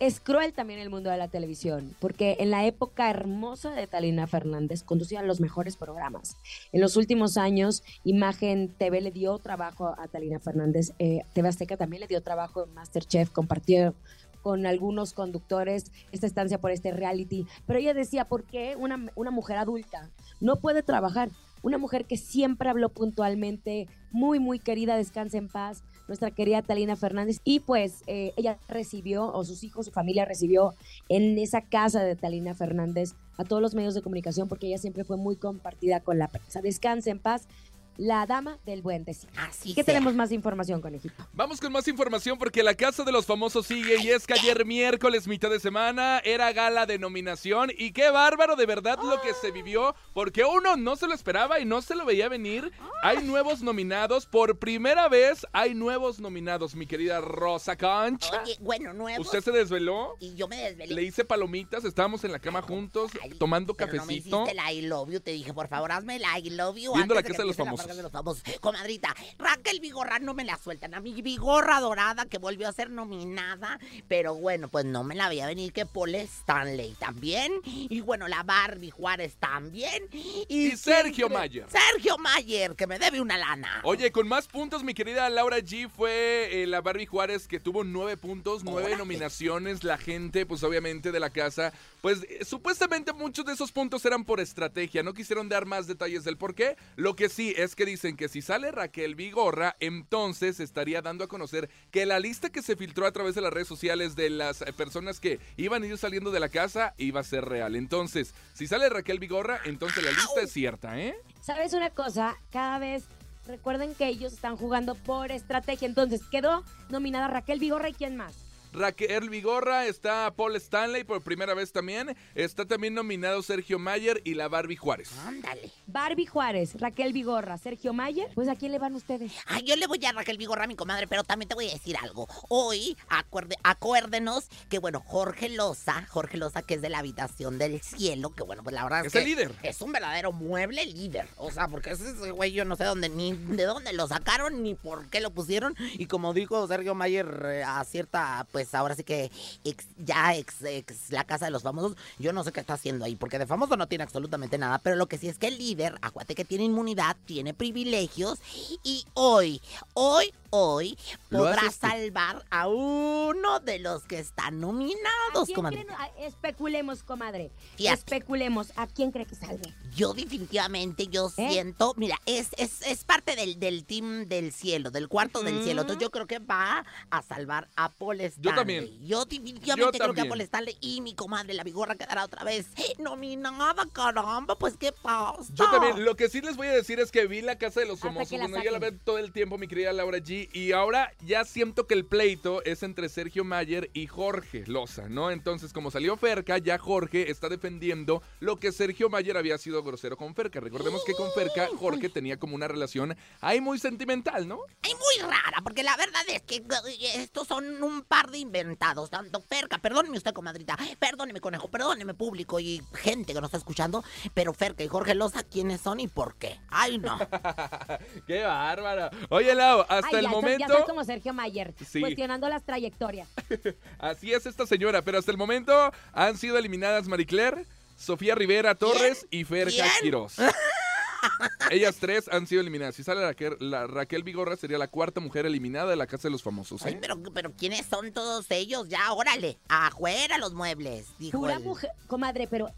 es 0.00 0.18
cruel 0.20 0.52
también 0.52 0.80
el 0.80 0.90
mundo 0.90 1.10
de 1.10 1.16
la 1.16 1.28
televisión, 1.28 1.94
porque 2.00 2.36
en 2.40 2.50
la 2.50 2.66
época 2.66 3.10
hermosa 3.10 3.70
de 3.70 3.86
Talina 3.86 4.26
Fernández 4.26 4.82
conducía 4.82 5.22
los 5.22 5.40
mejores 5.40 5.76
programas. 5.76 6.36
En 6.72 6.80
los 6.80 6.96
últimos 6.96 7.36
años, 7.36 7.84
Imagen 8.02 8.68
TV 8.76 9.00
le 9.00 9.12
dio 9.12 9.38
trabajo 9.38 9.94
a 9.96 10.08
Talina 10.08 10.40
Fernández, 10.40 10.92
eh, 10.98 11.20
TV 11.32 11.48
Azteca 11.48 11.76
también 11.76 12.00
le 12.00 12.08
dio 12.08 12.22
trabajo 12.22 12.64
en 12.64 12.74
Masterchef, 12.74 13.30
compartió 13.30 13.94
con 14.42 14.66
algunos 14.66 15.14
conductores 15.14 15.90
esta 16.12 16.26
estancia 16.26 16.60
por 16.60 16.70
este 16.70 16.90
reality, 16.92 17.46
pero 17.66 17.78
ella 17.78 17.94
decía, 17.94 18.26
¿por 18.26 18.44
qué 18.44 18.76
una, 18.76 19.10
una 19.14 19.30
mujer 19.30 19.56
adulta 19.56 20.10
no 20.40 20.56
puede 20.56 20.82
trabajar? 20.82 21.30
Una 21.62 21.78
mujer 21.78 22.04
que 22.04 22.18
siempre 22.18 22.68
habló 22.68 22.90
puntualmente, 22.90 23.88
muy, 24.10 24.38
muy 24.38 24.58
querida, 24.58 24.96
descansa 24.96 25.38
en 25.38 25.48
paz, 25.48 25.82
nuestra 26.08 26.30
querida 26.30 26.62
Talina 26.62 26.96
Fernández. 26.96 27.40
Y 27.44 27.60
pues 27.60 28.02
eh, 28.06 28.32
ella 28.36 28.58
recibió, 28.68 29.32
o 29.32 29.44
sus 29.44 29.64
hijos, 29.64 29.86
su 29.86 29.92
familia 29.92 30.24
recibió 30.24 30.74
en 31.08 31.38
esa 31.38 31.62
casa 31.62 32.02
de 32.02 32.16
Talina 32.16 32.54
Fernández 32.54 33.14
a 33.36 33.44
todos 33.44 33.60
los 33.60 33.74
medios 33.74 33.94
de 33.94 34.02
comunicación 34.02 34.48
porque 34.48 34.68
ella 34.68 34.78
siempre 34.78 35.04
fue 35.04 35.16
muy 35.16 35.36
compartida 35.36 36.00
con 36.00 36.18
la 36.18 36.28
prensa. 36.28 36.60
Descansa 36.60 37.10
en 37.10 37.18
paz, 37.18 37.48
la 37.96 38.26
dama 38.26 38.58
del 38.66 38.82
buen 38.82 39.04
decir. 39.04 39.28
Así 39.36 39.70
¿Qué 39.74 39.82
sea. 39.82 39.94
tenemos 39.94 40.14
más 40.14 40.32
información, 40.32 40.80
conejito? 40.80 41.26
Vamos 41.32 41.60
con 41.60 41.72
más 41.72 41.86
información 41.88 42.38
porque 42.38 42.62
la 42.62 42.74
Casa 42.74 43.04
de 43.04 43.12
los 43.12 43.26
Famosos 43.26 43.66
sigue 43.66 43.96
y 44.02 44.08
es 44.10 44.26
que 44.26 44.34
ayer 44.34 44.64
miércoles, 44.64 45.28
mitad 45.28 45.50
de 45.50 45.60
semana, 45.60 46.18
era 46.24 46.52
gala 46.52 46.86
de 46.86 46.98
nominación 46.98 47.70
y 47.76 47.92
qué 47.92 48.10
bárbaro 48.10 48.56
de 48.56 48.66
verdad 48.66 48.98
lo 49.02 49.20
que 49.20 49.32
se 49.34 49.50
vivió 49.50 49.94
porque 50.12 50.44
uno 50.44 50.76
no 50.76 50.96
se 50.96 51.06
lo 51.06 51.14
esperaba 51.14 51.60
y 51.60 51.64
no 51.64 51.82
se 51.82 51.94
lo 51.94 52.04
veía 52.04 52.28
venir. 52.28 52.72
Hay 53.02 53.22
nuevos 53.24 53.62
nominados, 53.62 54.26
por 54.26 54.58
primera 54.58 55.08
vez 55.08 55.46
hay 55.52 55.74
nuevos 55.74 56.18
nominados, 56.20 56.74
mi 56.74 56.86
querida 56.86 57.20
Rosa 57.20 57.76
Concha. 57.76 58.42
Oye, 58.42 58.56
bueno, 58.60 58.92
nuevos. 58.92 59.26
¿Usted 59.26 59.40
se 59.42 59.52
desveló? 59.52 60.16
Y 60.20 60.34
yo 60.34 60.48
me 60.48 60.56
desvelé. 60.56 60.94
Le 60.94 61.02
hice 61.02 61.24
palomitas, 61.24 61.84
estábamos 61.84 62.24
en 62.24 62.32
la 62.32 62.38
cama 62.38 62.62
juntos 62.62 63.10
Ay, 63.22 63.30
tomando 63.38 63.74
pero 63.74 63.92
No 63.92 63.92
me 63.92 63.98
cafecito. 64.14 64.42
hiciste 64.44 64.60
el 64.60 64.76
I 64.76 64.82
love 64.82 65.10
you, 65.10 65.20
te 65.20 65.30
dije, 65.32 65.52
por 65.52 65.68
favor, 65.68 65.92
hazme 65.92 66.16
el 66.16 66.22
I 66.22 66.50
love 66.50 66.76
you. 66.76 66.92
Viendo 66.94 67.14
la 67.14 67.22
Casa 67.22 67.38
de 67.38 67.42
que 67.42 67.46
los 67.48 67.58
la 67.58 67.64
Famosos. 67.64 67.83
De 67.86 68.02
los 68.02 68.10
famosos. 68.12 68.42
Comadrita, 68.60 69.14
Raquel 69.38 69.78
Vigorra 69.80 70.18
no 70.18 70.32
me 70.34 70.44
la 70.44 70.56
sueltan. 70.56 70.94
A 70.94 71.00
mi 71.00 71.20
Vigorra 71.22 71.80
dorada 71.80 72.24
que 72.26 72.38
volvió 72.38 72.66
a 72.68 72.72
ser 72.72 72.90
nominada. 72.90 73.78
Pero 74.08 74.34
bueno, 74.34 74.68
pues 74.68 74.84
no 74.84 75.04
me 75.04 75.14
la 75.14 75.28
veía 75.28 75.46
venir 75.46 75.72
que 75.72 75.84
Paul 75.86 76.14
Stanley 76.14 76.94
también. 76.98 77.52
Y 77.64 78.00
bueno, 78.00 78.26
la 78.28 78.42
Barbie 78.42 78.90
Juárez 78.90 79.36
también. 79.38 80.08
Y, 80.12 80.44
Y 80.48 80.66
¿quién 80.68 80.78
Sergio? 80.78 81.28
Mayer. 81.28 81.66
Sergio 81.70 82.16
Mayer, 82.18 82.74
que 82.74 82.86
me 82.86 82.98
debe 82.98 83.20
una 83.20 83.36
lana. 83.36 83.80
Oye, 83.84 84.10
con 84.12 84.26
más 84.28 84.46
puntos, 84.48 84.82
mi 84.82 84.94
querida 84.94 85.28
Laura 85.30 85.58
G 85.58 85.88
fue 85.90 86.62
eh, 86.62 86.66
la 86.66 86.80
Barbie 86.80 87.06
Juárez 87.06 87.46
que 87.48 87.60
tuvo 87.60 87.84
nueve 87.84 88.16
puntos, 88.16 88.64
nueve 88.64 88.82
Órale. 88.84 88.96
nominaciones. 88.96 89.84
La 89.84 89.98
gente, 89.98 90.46
pues 90.46 90.62
obviamente 90.62 91.12
de 91.12 91.20
la 91.20 91.30
casa, 91.30 91.72
pues 92.00 92.22
eh, 92.28 92.44
supuestamente 92.44 93.12
muchos 93.12 93.44
de 93.44 93.52
esos 93.52 93.72
puntos 93.72 94.04
eran 94.04 94.24
por 94.24 94.40
estrategia. 94.40 95.02
No 95.02 95.12
quisieron 95.14 95.48
dar 95.48 95.66
más 95.66 95.86
detalles 95.86 96.24
del 96.24 96.36
por 96.36 96.54
qué. 96.54 96.76
Lo 96.96 97.14
que 97.16 97.28
sí 97.28 97.54
es 97.56 97.73
que 97.74 97.86
dicen 97.86 98.16
que 98.16 98.28
si 98.28 98.42
sale 98.42 98.70
Raquel 98.70 99.14
Vigorra, 99.14 99.76
entonces 99.80 100.60
estaría 100.60 101.02
dando 101.02 101.24
a 101.24 101.28
conocer 101.28 101.70
que 101.90 102.06
la 102.06 102.20
lista 102.20 102.50
que 102.50 102.62
se 102.62 102.76
filtró 102.76 103.06
a 103.06 103.12
través 103.12 103.34
de 103.34 103.40
las 103.40 103.52
redes 103.52 103.68
sociales 103.68 104.16
de 104.16 104.30
las 104.30 104.62
eh, 104.62 104.72
personas 104.72 105.20
que 105.20 105.40
iban 105.56 105.82
a 105.82 105.86
ir 105.86 105.98
saliendo 105.98 106.30
de 106.30 106.40
la 106.40 106.48
casa 106.48 106.94
iba 106.98 107.20
a 107.20 107.24
ser 107.24 107.44
real. 107.44 107.76
Entonces, 107.76 108.34
si 108.52 108.66
sale 108.66 108.88
Raquel 108.88 109.18
Vigorra, 109.18 109.60
entonces 109.64 110.04
la 110.04 110.10
lista 110.10 110.40
es 110.42 110.52
cierta, 110.52 111.00
¿eh? 111.00 111.14
¿Sabes 111.40 111.72
una 111.72 111.90
cosa? 111.90 112.36
Cada 112.50 112.78
vez 112.78 113.04
recuerden 113.46 113.94
que 113.94 114.06
ellos 114.06 114.32
están 114.32 114.56
jugando 114.56 114.94
por 114.94 115.30
estrategia. 115.30 115.86
Entonces, 115.86 116.22
quedó 116.30 116.64
nominada 116.88 117.28
Raquel 117.28 117.58
Vigorra 117.58 117.88
y 117.88 117.94
quién 117.94 118.16
más. 118.16 118.43
Raquel 118.74 119.30
Vigorra, 119.30 119.86
está 119.86 120.32
Paul 120.34 120.56
Stanley 120.56 121.04
por 121.04 121.22
primera 121.22 121.54
vez 121.54 121.72
también, 121.72 122.16
está 122.34 122.66
también 122.66 122.92
nominado 122.94 123.40
Sergio 123.42 123.78
Mayer 123.78 124.20
y 124.24 124.34
la 124.34 124.48
Barbie 124.48 124.76
Juárez. 124.76 125.12
Ándale. 125.26 125.70
Barbie 125.86 126.26
Juárez, 126.26 126.74
Raquel 126.80 127.12
Vigorra, 127.12 127.56
Sergio 127.56 127.92
Mayer. 127.92 128.28
Pues 128.34 128.48
a 128.48 128.56
quién 128.56 128.72
le 128.72 128.78
van 128.78 128.94
ustedes. 128.94 129.32
Ay, 129.46 129.62
yo 129.62 129.76
le 129.76 129.86
voy 129.86 130.04
a 130.04 130.12
Raquel 130.12 130.38
Vigorra, 130.38 130.66
mi 130.66 130.74
comadre, 130.74 131.06
pero 131.06 131.22
también 131.22 131.48
te 131.48 131.54
voy 131.54 131.68
a 131.68 131.72
decir 131.72 131.96
algo. 131.96 132.26
Hoy, 132.48 132.96
acuerde, 133.08 133.56
acuérdenos 133.62 134.48
que, 134.68 134.78
bueno, 134.78 135.00
Jorge 135.00 135.48
Loza, 135.50 136.06
Jorge 136.08 136.36
Loza, 136.36 136.62
que 136.62 136.74
es 136.74 136.82
de 136.82 136.88
la 136.88 136.98
habitación 136.98 137.58
del 137.58 137.80
cielo, 137.80 138.34
que 138.34 138.42
bueno, 138.42 138.62
pues 138.64 138.74
la 138.74 138.82
verdad 138.82 139.00
es, 139.00 139.06
Es 139.06 139.12
que 139.12 139.18
el 139.20 139.24
líder. 139.24 139.52
es 139.62 139.80
un 139.82 139.92
verdadero 139.92 140.32
mueble 140.32 140.84
líder. 140.86 141.28
O 141.36 141.50
sea, 141.52 141.68
porque 141.68 141.90
ese 141.90 142.10
ese 142.10 142.30
güey 142.32 142.52
yo 142.52 142.64
no 142.64 142.76
sé 142.76 142.84
dónde, 142.84 143.08
ni 143.08 143.32
de 143.32 143.64
dónde 143.64 143.92
lo 143.92 144.08
sacaron, 144.08 144.62
ni 144.62 144.74
por 144.74 145.08
qué 145.10 145.20
lo 145.20 145.30
pusieron. 145.30 145.74
Y 145.92 146.06
como 146.06 146.34
dijo 146.34 146.66
Sergio 146.66 146.94
Mayer 146.94 147.42
eh, 147.46 147.62
a 147.64 147.82
cierta, 147.84 148.46
pues 148.52 148.63
ahora 148.72 148.94
sí 148.94 149.02
que 149.04 149.30
ex- 149.64 149.88
ya 149.98 150.34
ex, 150.36 150.62
ex 150.62 151.10
la 151.10 151.24
casa 151.24 151.44
de 151.46 151.50
los 151.50 151.62
famosos, 151.64 151.96
yo 152.18 152.32
no 152.32 152.44
sé 152.44 152.52
qué 152.52 152.60
está 152.60 152.74
haciendo 152.74 153.04
ahí, 153.04 153.16
porque 153.16 153.38
de 153.38 153.46
famoso 153.46 153.76
no 153.76 153.88
tiene 153.88 154.04
absolutamente 154.04 154.56
nada, 154.56 154.78
pero 154.78 154.96
lo 154.96 155.06
que 155.06 155.18
sí 155.18 155.28
es 155.28 155.38
que 155.38 155.48
el 155.48 155.58
líder, 155.58 155.96
acuérdate 156.00 156.34
que 156.36 156.44
tiene 156.44 156.64
inmunidad, 156.64 157.16
tiene 157.26 157.52
privilegios, 157.52 158.38
y 158.84 159.04
hoy, 159.14 159.60
hoy, 159.94 160.32
hoy, 160.50 160.96
podrá 161.30 161.70
salvar 161.72 162.44
a 162.50 162.68
uno 162.68 163.58
de 163.60 163.80
los 163.80 164.04
que 164.04 164.20
están 164.20 164.44
¿A 164.46 164.50
nominados, 164.52 165.46
quién 165.46 165.56
comadre. 165.56 165.84
creen? 165.84 165.98
Especulemos, 166.18 167.02
comadre. 167.02 167.50
Fíjate. 167.76 167.94
Especulemos. 167.98 168.72
¿A 168.76 168.86
quién 168.86 169.10
cree 169.10 169.26
que 169.26 169.34
salve? 169.34 169.74
Yo 169.94 170.12
definitivamente, 170.14 171.06
yo 171.06 171.28
¿Eh? 171.36 171.48
siento, 171.50 171.94
mira, 171.96 172.20
es, 172.26 172.48
es, 172.56 172.82
es 172.82 173.04
parte 173.04 173.36
del, 173.36 173.58
del 173.58 173.84
team 173.84 174.26
del 174.26 174.52
cielo, 174.52 174.90
del 174.90 175.08
cuarto 175.08 175.42
del 175.42 175.62
cielo. 175.62 175.82
Entonces 175.82 176.02
yo 176.02 176.10
creo 176.10 176.26
que 176.26 176.38
va 176.38 176.84
a 177.10 177.22
salvar 177.22 177.68
a 177.76 177.90
Paul 177.90 178.20
Stanley. 178.20 178.54
también. 178.54 179.06
Yo 179.06 179.24
definitivamente 179.24 179.98
Yo 179.98 180.04
creo 180.04 180.14
que 180.14 180.22
a. 180.22 180.28
Paul 180.28 180.40
Stanley 180.40 180.76
y 180.80 181.00
mi 181.00 181.14
comadre, 181.14 181.54
la 181.54 181.64
vigorra, 181.64 181.94
quedará 181.94 182.24
otra 182.24 182.44
vez 182.44 182.66
nominada, 182.98 183.86
caramba, 183.92 184.56
pues 184.56 184.76
qué 184.76 184.92
pasa. 184.92 185.52
Yo 185.52 185.70
también, 185.70 186.04
lo 186.04 186.16
que 186.16 186.28
sí 186.28 186.40
les 186.40 186.56
voy 186.56 186.66
a 186.66 186.72
decir 186.72 186.98
es 187.00 187.10
que 187.10 187.26
vi 187.26 187.40
la 187.40 187.56
casa 187.56 187.80
de 187.80 187.86
los 187.86 188.00
famosos, 188.00 188.38
bueno, 188.38 188.62
ya 188.62 188.72
la 188.72 188.78
veo 188.78 188.92
todo 189.04 189.18
el 189.18 189.32
tiempo, 189.32 189.58
mi 189.58 189.68
querida 189.68 189.92
Laura 189.92 190.18
G, 190.18 190.48
y 190.52 190.72
ahora 190.72 191.12
ya 191.24 191.44
siento 191.44 191.86
que 191.86 191.94
el 191.94 192.04
pleito 192.04 192.64
es 192.64 192.82
entre 192.82 193.08
Sergio 193.08 193.44
Mayer 193.44 193.90
y 193.92 194.06
Jorge 194.06 194.64
Loza, 194.66 195.08
¿no? 195.08 195.30
Entonces, 195.30 195.72
como 195.72 195.90
salió 195.90 196.16
Ferca, 196.16 196.58
ya 196.58 196.78
Jorge 196.78 197.30
está 197.30 197.48
defendiendo 197.48 198.22
lo 198.40 198.56
que 198.56 198.72
Sergio 198.72 199.08
Mayer 199.08 199.36
había 199.36 199.58
sido 199.58 199.83
grosero 199.84 200.16
con 200.16 200.34
Ferca. 200.34 200.60
Recordemos 200.60 201.02
que 201.04 201.12
con 201.14 201.30
Ferca, 201.32 201.68
Jorge 201.78 202.08
tenía 202.08 202.38
como 202.38 202.54
una 202.54 202.66
relación 202.68 203.16
ahí 203.40 203.60
muy 203.60 203.78
sentimental, 203.78 204.48
¿no? 204.48 204.58
Es 204.82 204.94
muy 204.94 205.28
rara, 205.30 205.58
porque 205.62 205.82
la 205.82 205.96
verdad 205.96 206.22
es 206.28 206.42
que 206.42 206.56
eh, 206.56 207.12
estos 207.16 207.46
son 207.48 207.82
un 207.82 208.02
par 208.02 208.30
de 208.30 208.38
inventados, 208.38 209.10
tanto 209.10 209.40
Ferca, 209.40 209.78
perdóneme 209.78 210.16
usted, 210.16 210.32
comadrita, 210.32 210.76
perdóneme, 210.98 211.40
conejo, 211.40 211.68
perdóneme, 211.68 212.14
público 212.14 212.58
y 212.60 212.82
gente 212.94 213.32
que 213.34 213.40
nos 213.40 213.48
está 213.48 213.58
escuchando, 213.58 214.02
pero 214.34 214.52
Ferca 214.54 214.82
y 214.84 214.88
Jorge 214.88 215.14
Loza, 215.14 215.42
¿quiénes 215.42 215.80
son 215.80 216.00
y 216.00 216.08
por 216.08 216.36
qué? 216.36 216.58
Ay, 216.68 216.98
no. 216.98 217.18
¡Qué 218.26 218.42
bárbara! 218.42 219.10
Oye, 219.30 219.54
Lau, 219.54 219.80
hasta 219.82 220.08
Ay, 220.08 220.14
el 220.16 220.22
ya, 220.22 220.30
soy- 220.30 220.40
momento... 220.42 220.66
ya 220.66 220.74
soy 220.74 220.82
como 220.84 221.04
Sergio 221.04 221.32
Mayer, 221.34 221.74
Sí. 221.86 222.00
cuestionando 222.00 222.48
las 222.48 222.64
trayectorias. 222.64 223.28
Así 223.98 224.32
es 224.32 224.46
esta 224.46 224.66
señora, 224.66 225.02
pero 225.02 225.18
hasta 225.18 225.30
el 225.30 225.36
momento 225.36 225.92
han 226.12 226.36
sido 226.38 226.58
eliminadas 226.58 227.08
Marie 227.08 227.26
Claire, 227.26 227.66
Sofía 227.96 228.34
Rivera 228.34 228.74
Torres 228.74 229.26
y 229.30 229.44
Ferca 229.44 229.70
¿Quién? 229.70 229.88
Quiroz. 230.02 230.36
Ellas 231.70 231.96
tres 231.98 232.28
han 232.30 232.46
sido 232.46 232.60
eliminadas. 232.60 232.94
Si 232.94 233.02
sale 233.02 233.22
Raquel, 233.22 233.56
la 233.58 233.86
Raquel 233.86 234.22
Vigorra 234.22 234.56
sería 234.56 234.76
la 234.76 234.88
cuarta 234.88 235.20
mujer 235.20 235.46
eliminada 235.46 235.90
de 235.90 235.96
la 235.96 236.06
Casa 236.06 236.28
de 236.28 236.32
los 236.32 236.42
Famosos. 236.42 236.82
¿eh? 236.82 236.88
Ay, 236.88 236.98
pero, 237.00 237.18
pero 237.32 237.52
¿quiénes 237.52 237.86
son 237.86 238.12
todos 238.12 238.50
ellos? 238.50 238.88
Ya, 238.88 239.10
órale, 239.12 239.58
afuera 239.68 240.36
los 240.38 240.52
muebles, 240.52 241.06
dijo 241.18 241.38
Pura 241.38 241.54
el- 241.54 241.62
mujer, 241.64 241.90
comadre, 242.08 242.46
pero 242.46 242.70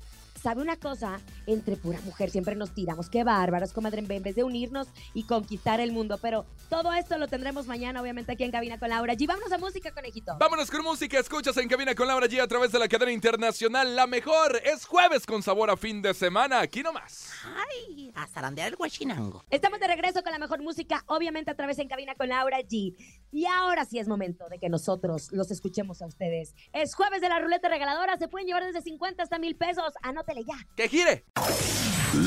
¿sabe 0.47 0.62
una 0.62 0.76
cosa? 0.76 1.21
Entre 1.49 1.75
pura 1.76 2.00
mujer 2.03 2.31
siempre 2.31 2.55
nos 2.55 2.73
tiramos. 2.73 3.11
Qué 3.11 3.25
bárbaros, 3.25 3.73
comadre, 3.73 3.99
en 3.99 4.23
vez 4.23 4.37
de 4.37 4.45
unirnos 4.45 4.87
y 5.12 5.25
conquistar 5.25 5.81
el 5.81 5.91
mundo. 5.91 6.19
Pero 6.23 6.47
todo 6.69 6.93
esto 6.93 7.19
lo 7.19 7.26
tendremos 7.26 7.67
mañana, 7.67 8.00
obviamente, 8.00 8.31
aquí 8.31 8.45
en 8.45 8.53
Cabina 8.53 8.79
con 8.79 8.91
Laura 8.91 9.15
G. 9.15 9.26
Vámonos 9.26 9.50
a 9.50 9.59
música, 9.59 9.91
conejito. 9.91 10.37
Vámonos 10.38 10.71
con 10.71 10.85
música, 10.85 11.19
escuchas 11.19 11.57
en 11.57 11.69
Cabina 11.69 11.97
con 11.97 12.07
Laura 12.07 12.29
G 12.29 12.41
a 12.41 12.47
través 12.47 12.71
de 12.71 12.79
la 12.79 12.87
cadena 12.87 13.11
internacional 13.11 13.97
La 13.97 14.07
Mejor. 14.07 14.61
Es 14.65 14.87
jueves 14.87 15.26
con 15.26 15.43
sabor 15.43 15.69
a 15.69 15.76
fin 15.76 16.00
de 16.00 16.15
semana, 16.15 16.61
aquí 16.61 16.81
nomás. 16.81 17.29
Ay, 17.45 18.12
a 18.15 18.29
zarandear 18.29 18.69
el 18.69 18.76
guachinango. 18.76 19.43
Estamos 19.50 19.81
de 19.81 19.88
regreso 19.88 20.23
con 20.23 20.31
la 20.31 20.38
mejor 20.38 20.62
música, 20.62 21.03
obviamente 21.07 21.50
a 21.50 21.57
través 21.57 21.81
en 21.81 21.88
Cabina 21.88 22.15
con 22.15 22.29
Laura 22.29 22.61
G. 22.61 22.95
Y 23.33 23.47
ahora 23.47 23.85
sí 23.85 23.99
es 23.99 24.07
momento 24.07 24.49
de 24.49 24.61
que 24.61 24.69
nosotros 24.69 25.33
los 25.33 25.50
escuchemos 25.50 26.03
a 26.03 26.07
ustedes. 26.07 26.55
Es 26.73 26.95
jueves 26.95 27.21
de 27.21 27.29
la 27.29 27.41
ruleta 27.41 27.69
regaladora, 27.69 28.17
se 28.17 28.29
pueden 28.29 28.47
llevar 28.47 28.65
desde 28.65 28.81
50 28.81 29.25
hasta 29.25 29.41
mil 29.41 29.57
pesos. 29.57 29.93
Anótele 30.37 30.45
ya. 30.45 30.66
¡Que 30.76 30.88
gire! 30.88 31.25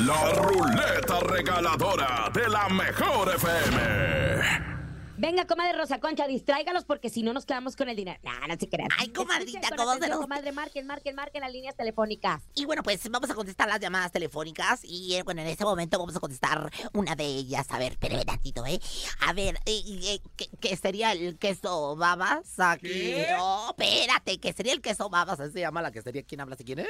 La 0.05 0.31
ruleta 0.33 1.19
regaladora 1.21 2.29
de 2.33 2.47
la 2.49 2.69
mejor 2.69 3.35
FM. 3.35 4.78
Venga, 5.21 5.45
comadre 5.45 5.77
Rosa 5.77 5.99
Concha, 5.99 6.27
distráigalos 6.27 6.85
porque 6.85 7.09
si 7.09 7.23
no 7.23 7.33
nos 7.33 7.45
quedamos 7.45 7.75
con 7.75 7.89
el 7.89 7.97
dinero. 7.97 8.17
No, 8.23 8.47
no 8.47 8.55
se 8.57 8.69
crean. 8.69 8.87
Ay, 8.97 9.09
comadrita, 9.09 9.59
atención, 9.67 9.99
de 9.99 10.07
los- 10.07 10.19
comadre, 10.21 10.53
marquen, 10.53 10.87
marquen, 10.87 11.13
marquen 11.13 11.41
las 11.41 11.51
líneas 11.51 11.75
telefónicas. 11.75 12.41
Y 12.55 12.63
bueno, 12.63 12.83
pues 12.83 13.09
vamos 13.09 13.29
a 13.29 13.35
contestar 13.35 13.67
las 13.67 13.81
llamadas 13.81 14.13
telefónicas. 14.13 14.79
Y 14.83 15.15
eh, 15.15 15.23
bueno, 15.23 15.41
en 15.41 15.47
este 15.47 15.65
momento 15.65 15.99
vamos 15.99 16.15
a 16.15 16.21
contestar 16.21 16.71
una 16.93 17.17
de 17.17 17.25
ellas. 17.25 17.67
A 17.71 17.79
ver, 17.79 17.91
espérame 17.91 18.23
tantito, 18.23 18.65
¿eh? 18.65 18.79
A 19.27 19.33
ver, 19.33 19.55
eh, 19.65 19.81
eh, 19.85 20.21
¿qué, 20.37 20.47
qué 20.61 20.77
sería 20.77 21.11
el 21.11 21.37
queso 21.37 21.97
babas 21.97 22.57
aquí? 22.57 22.87
¿Qué? 22.87 23.27
No, 23.37 23.71
espérate, 23.71 24.39
¿qué 24.39 24.53
sería 24.53 24.71
el 24.71 24.81
queso 24.81 25.09
babas? 25.09 25.37
Así 25.41 25.51
se 25.51 25.59
llama 25.59 25.81
la 25.81 25.91
quesería. 25.91 26.23
¿Quién 26.23 26.39
habla? 26.39 26.55
¿Si 26.55 26.63
quién 26.63 26.79
es? 26.79 26.87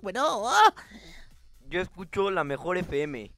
Bueno, 0.00 0.24
oh, 0.26 0.72
Yo 1.68 1.82
escucho 1.82 2.30
la 2.30 2.42
mejor 2.42 2.78
FM. 2.78 3.30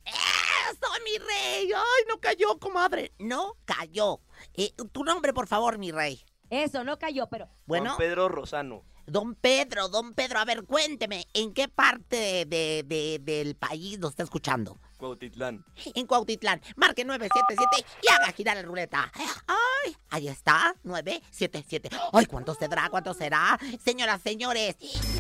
¡Eso, 1.05 1.19
mi 1.19 1.19
rey! 1.19 1.71
¡Ay, 1.75 2.05
no 2.09 2.19
cayó, 2.21 2.59
comadre! 2.59 3.13
No 3.19 3.57
cayó. 3.65 4.21
Eh, 4.55 4.73
tu 4.93 5.05
nombre, 5.05 5.33
por 5.33 5.47
favor, 5.47 5.79
mi 5.79 5.91
rey. 5.93 6.25
Eso, 6.51 6.85
no 6.85 6.99
cayó, 6.99 7.29
pero 7.29 7.49
Bueno, 7.67 7.87
Juan 7.95 7.99
Pedro 7.99 8.29
Rosano. 8.29 8.85
don 9.07 9.35
Pedro, 9.35 9.89
don 9.89 10.13
Pedro, 10.15 10.39
a 10.39 10.45
ver, 10.45 10.65
cuénteme, 10.65 11.27
¿en 11.33 11.55
qué 11.55 11.67
parte 11.69 12.45
de, 12.47 12.83
de- 12.87 13.19
del 13.21 13.57
país 13.57 13.99
nos 13.99 14.11
está 14.11 14.23
escuchando? 14.23 14.79
Cuautitlán. 14.99 15.65
en 15.95 16.07
Cuautitlán. 16.07 16.61
Marque 16.77 17.05
977 17.05 17.99
y 18.03 18.09
haga 18.13 18.33
girar 18.33 18.57
la 18.57 18.63
ruleta. 18.63 19.11
Ay, 19.47 19.97
ahí 20.11 20.29
está, 20.29 20.77
977. 20.85 21.89
Ay, 22.13 22.27
¿cuánto 22.27 22.55
será? 22.55 22.89
¿Cuánto 22.91 23.13
será? 23.15 23.59
Señoras, 23.85 24.21
señores, 24.23 24.77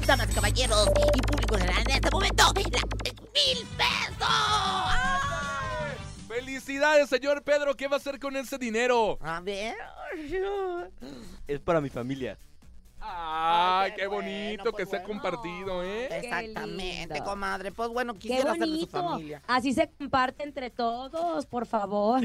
damas 0.06 0.28
caballeros 0.34 0.86
y 1.16 1.20
público 1.22 1.54
en 1.56 1.60
general, 1.62 1.82
en 1.88 1.94
este 1.96 2.10
momento, 2.12 2.44
la- 2.54 3.20
mil 3.32 3.66
pesos. 3.76 5.01
¡Felicidades, 6.32 7.10
señor 7.10 7.42
Pedro! 7.42 7.76
¿Qué 7.76 7.88
va 7.88 7.96
a 7.96 7.98
hacer 7.98 8.18
con 8.18 8.34
ese 8.36 8.56
dinero? 8.56 9.18
A 9.20 9.40
ver. 9.40 9.76
Es 11.46 11.60
para 11.60 11.80
mi 11.80 11.90
familia. 11.90 12.38
¡Ay, 12.98 13.92
qué 13.96 14.06
bueno, 14.06 14.22
bonito 14.30 14.70
pues 14.70 14.76
que 14.76 14.86
se 14.90 14.96
ha 14.96 15.00
bueno. 15.00 15.20
compartido, 15.20 15.82
eh! 15.84 16.08
Exactamente, 16.10 17.14
lindo. 17.14 17.24
comadre. 17.24 17.72
Pues 17.72 17.90
bueno, 17.90 18.14
qué 18.14 18.20
quisiera 18.20 18.52
ser 18.52 18.60
de 18.60 18.64
su 18.66 18.70
bonito. 18.70 19.02
familia. 19.02 19.42
Así 19.46 19.74
se 19.74 19.90
comparte 19.90 20.44
entre 20.44 20.70
todos, 20.70 21.44
por 21.44 21.66
favor. 21.66 22.22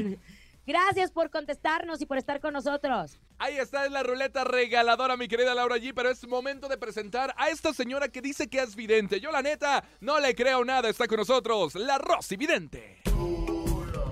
Gracias 0.66 1.10
por 1.10 1.30
contestarnos 1.30 2.00
y 2.00 2.06
por 2.06 2.16
estar 2.16 2.40
con 2.40 2.52
nosotros. 2.52 3.18
Ahí 3.38 3.58
está 3.58 3.86
en 3.86 3.92
la 3.92 4.02
ruleta 4.02 4.44
regaladora, 4.44 5.16
mi 5.16 5.28
querida 5.28 5.54
Laura 5.54 5.76
G, 5.76 5.92
pero 5.94 6.10
es 6.10 6.26
momento 6.26 6.68
de 6.68 6.78
presentar 6.78 7.34
a 7.36 7.50
esta 7.50 7.74
señora 7.74 8.08
que 8.08 8.22
dice 8.22 8.48
que 8.48 8.60
es 8.60 8.74
vidente. 8.74 9.20
Yo, 9.20 9.32
la 9.32 9.42
neta, 9.42 9.84
no 10.00 10.18
le 10.20 10.34
creo 10.34 10.64
nada. 10.64 10.88
Está 10.88 11.06
con 11.08 11.18
nosotros, 11.18 11.74
la 11.74 11.98
Rosy 11.98 12.36
Vidente. 12.36 12.98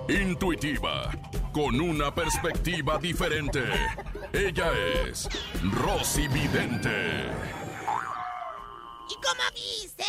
Intuitiva, 0.08 1.10
con 1.52 1.80
una 1.80 2.14
perspectiva 2.14 2.96
diferente. 2.96 3.64
Ella 4.32 4.70
es 5.04 5.28
Rosy 5.72 6.28
Vidente. 6.28 7.24
Y 9.10 9.14
como 9.14 9.50
dice, 9.52 10.04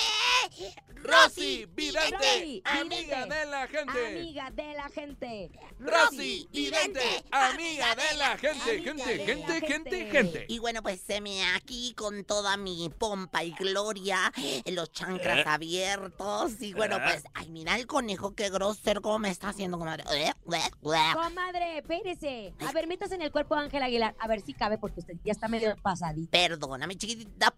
Rosy 1.03 1.65
Vidente, 1.75 2.62
amiga 2.65 3.25
de 3.25 3.46
la 3.46 3.67
gente. 3.67 4.08
Amiga 4.08 4.51
de 4.51 4.74
la 4.74 4.89
gente. 4.89 5.51
Rosy 5.79 6.50
Vidente, 6.51 7.24
amiga 7.32 7.96
de 7.96 8.17
la 8.17 8.38
gente. 8.38 8.82
Gente, 8.82 9.25
gente, 9.25 9.67
gente, 9.67 10.12
gente. 10.12 10.46
Y 10.50 10.60
bueno, 10.60 10.82
pues 10.82 11.00
se 11.01 11.22
me 11.22 11.46
aquí 11.56 11.94
con 11.94 12.24
toda 12.24 12.58
mi 12.58 12.89
pompa 12.89 13.44
y 13.44 13.51
gloria, 13.51 14.34
eh, 14.38 14.63
los 14.72 14.91
chancras 14.91 15.46
abiertos. 15.46 16.62
Y 16.62 16.74
bueno, 16.74 16.98
pues, 17.03 17.24
ay, 17.34 17.50
mira 17.50 17.75
el 17.75 17.88
conejo, 17.88 18.36
qué 18.36 18.50
grosero, 18.50 19.01
cómo 19.01 19.20
me 19.20 19.29
está 19.29 19.50
haciendo, 19.50 19.77
comadre. 19.77 20.03
Eh, 20.12 20.34
eh, 20.51 20.58
eh. 20.58 21.13
Comadre, 21.13 21.77
espérese. 21.77 22.53
A 22.60 22.72
ver, 22.72 22.88
métase 22.88 23.15
en 23.15 23.22
el 23.22 23.32
cuerpo 23.32 23.56
de 23.56 23.62
Ángel 23.62 23.84
Aguilar. 23.84 24.15
A 24.20 24.27
ver 24.27 24.41
si 24.41 24.53
cabe, 24.53 24.77
porque 24.77 25.00
usted 25.00 25.15
ya 25.24 25.32
está 25.32 25.48
medio 25.48 25.75
pasadito. 25.77 26.32
Perdóname, 26.32 26.98
chiquitita, 26.98 27.53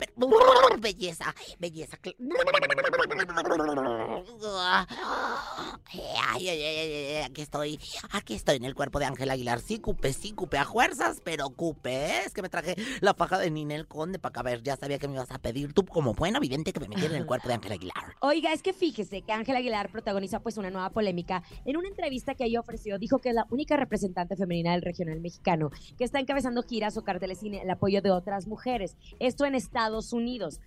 belleza, 0.80 1.34
belleza. 1.58 1.98
Aquí 7.26 7.42
estoy, 7.42 7.80
aquí 8.12 8.34
estoy 8.36 8.58
en 8.58 8.66
el 8.66 8.76
cuerpo 8.76 9.00
de 9.00 9.06
Ángel 9.06 9.30
Aguilar. 9.30 9.60
Sí, 9.60 9.80
cupe, 9.80 10.14
sí, 10.14 10.34
cupe 10.34 10.58
a 10.58 10.66
fuerzas, 10.66 11.22
pero 11.24 11.50
cupe. 11.50 12.20
Es 12.26 12.34
que 12.34 12.42
me 12.42 12.50
traje 12.50 12.76
la 13.02 13.14
faja 13.14 13.38
de 13.38 13.52
Ninel 13.52 13.88
Conde 13.88 14.20
para 14.20 14.34
caber. 14.34 14.62
Ya 14.64 14.76
sabía 14.78 15.00
que 15.00 15.08
me 15.08 15.16
ibas 15.16 15.32
a 15.32 15.40
pedir 15.40 15.74
tú 15.74 15.86
como 15.86 16.14
buena 16.14 16.40
viviente 16.40 16.74
que 16.74 16.80
me 16.80 16.88
metiera 16.88 17.16
en 17.16 17.22
el 17.22 17.26
cuerpo 17.26 17.48
de 17.48 17.56
Ángel 17.56 17.72
Aguilar. 17.72 18.16
Oiga, 18.22 18.54
es 18.54 18.62
que 18.62 18.74
fíjese 18.74 19.22
que 19.22 19.32
Ángel 19.32 19.56
Aguilar 19.56 19.90
protagoniza 19.92 20.40
pues 20.40 20.58
una 20.58 20.70
nueva 20.70 20.90
polémica. 20.90 21.44
En 21.66 21.78
una 21.78 21.88
entrevista 21.88 22.36
que 22.36 22.46
ella 22.46 22.60
ofreció, 22.60 22.98
dijo 22.98 23.20
que 23.20 23.30
es 23.30 23.36
la 23.36 23.46
única 23.50 23.78
representante 23.78 24.36
femenina 24.36 24.72
del 24.74 24.82
regional 24.82 25.20
mexicano 25.20 25.70
que 25.98 26.04
está 26.04 26.20
encabezando 26.20 26.64
giras 26.64 26.98
o 26.98 27.04
carteles 27.04 27.40
sin 27.40 27.56
el 27.56 27.70
apoyo 27.70 28.02
de 28.02 28.12
otras 28.12 28.48
mujeres. 28.48 28.96
Esto 29.20 29.46
en 29.46 29.56
Estados 29.56 30.14
Unidos. 30.14 30.60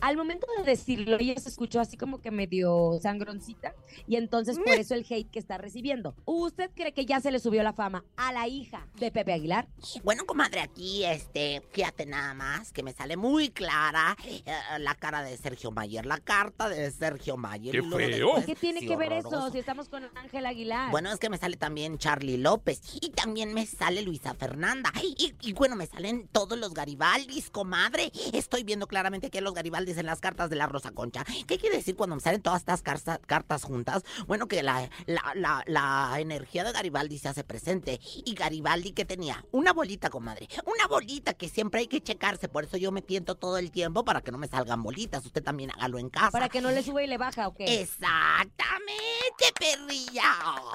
Al 0.00 0.16
momento 0.16 0.46
de 0.58 0.64
decirlo, 0.64 1.16
ella 1.18 1.38
se 1.40 1.48
escuchó 1.48 1.80
así 1.80 1.96
como 1.96 2.20
que 2.20 2.30
medio 2.30 2.98
sangroncita 3.02 3.74
y 4.06 4.16
entonces 4.16 4.58
por 4.58 4.74
eso 4.74 4.94
el 4.94 5.06
hate 5.08 5.30
que 5.30 5.38
está 5.38 5.58
recibiendo. 5.58 6.14
¿Usted 6.24 6.70
cree 6.74 6.92
que 6.92 7.06
ya 7.06 7.20
se 7.20 7.30
le 7.30 7.38
subió 7.38 7.62
la 7.62 7.72
fama 7.72 8.04
a 8.16 8.32
la 8.32 8.46
hija 8.48 8.86
de 8.96 9.10
Pepe 9.10 9.32
Aguilar? 9.32 9.68
Bueno, 10.02 10.24
comadre, 10.26 10.60
aquí, 10.60 11.04
este, 11.04 11.62
fíjate 11.72 12.06
nada 12.06 12.34
más 12.34 12.72
que 12.72 12.82
me 12.82 12.92
sale 12.92 13.16
muy 13.16 13.50
clara 13.50 14.16
eh, 14.26 14.42
la 14.78 14.94
cara 14.94 15.22
de 15.22 15.36
Sergio 15.36 15.70
Mayer, 15.70 16.04
la 16.06 16.18
carta 16.18 16.68
de 16.68 16.90
Sergio 16.90 17.36
Mayer. 17.36 17.72
¡Qué 17.72 17.82
feo! 17.82 17.98
después- 17.98 18.46
¿Qué 18.46 18.54
tiene 18.54 18.80
sí, 18.80 18.86
que 18.86 18.96
ver 18.96 19.12
eso 19.12 19.50
si 19.50 19.58
estamos 19.58 19.88
con 19.88 20.04
Ángel 20.16 20.46
Aguilar? 20.46 20.90
Bueno, 20.90 21.10
es 21.12 21.18
que 21.18 21.30
me 21.30 21.38
sale 21.38 21.56
también 21.56 21.98
Charlie 21.98 22.36
López 22.36 22.80
y 23.00 23.10
también 23.10 23.54
me 23.54 23.64
sale 23.66 24.02
Luisa 24.02 24.34
Fernanda. 24.34 24.92
Y, 25.16 25.34
y 25.42 25.52
bueno, 25.52 25.76
me 25.76 25.86
salen 25.86 26.28
todos 26.28 26.58
los 26.58 26.74
Garibaldis, 26.74 27.48
comadre. 27.50 28.10
Estoy 28.32 28.64
viendo 28.64 28.86
claramente 28.88 29.30
que 29.30 29.40
los 29.40 29.54
Garibaldis 29.54 29.83
en 29.92 30.06
las 30.06 30.20
cartas 30.20 30.50
de 30.50 30.56
la 30.56 30.66
Rosa 30.66 30.90
Concha. 30.90 31.24
¿Qué 31.46 31.58
quiere 31.58 31.76
decir 31.76 31.96
cuando 31.96 32.16
me 32.16 32.22
salen 32.22 32.42
todas 32.42 32.60
estas 32.60 32.82
cartas, 32.82 33.20
cartas 33.26 33.62
juntas? 33.62 34.02
Bueno, 34.26 34.48
que 34.48 34.62
la, 34.62 34.88
la, 35.06 35.32
la, 35.34 35.62
la 35.66 36.16
energía 36.18 36.64
de 36.64 36.72
Garibaldi 36.72 37.18
se 37.18 37.28
hace 37.28 37.44
presente. 37.44 38.00
Y 38.24 38.34
Garibaldi 38.34 38.92
que 38.92 39.04
tenía 39.04 39.44
una 39.52 39.72
bolita, 39.72 40.10
comadre. 40.10 40.48
Una 40.64 40.86
bolita 40.86 41.34
que 41.34 41.48
siempre 41.48 41.80
hay 41.80 41.86
que 41.86 42.00
checarse. 42.00 42.48
Por 42.48 42.64
eso 42.64 42.76
yo 42.76 42.90
me 42.92 43.02
tiento 43.02 43.34
todo 43.34 43.58
el 43.58 43.70
tiempo 43.70 44.04
para 44.04 44.20
que 44.22 44.32
no 44.32 44.38
me 44.38 44.48
salgan 44.48 44.82
bolitas. 44.82 45.24
Usted 45.24 45.42
también 45.42 45.70
hágalo 45.70 45.98
en 45.98 46.10
casa. 46.10 46.30
¿Para 46.30 46.48
que 46.48 46.60
no 46.60 46.70
le 46.70 46.82
sube 46.82 47.04
y 47.04 47.06
le 47.06 47.18
baja 47.18 47.48
o 47.48 47.54
qué? 47.54 47.82
Exactamente, 47.82 49.44
perrilla. 49.58 50.22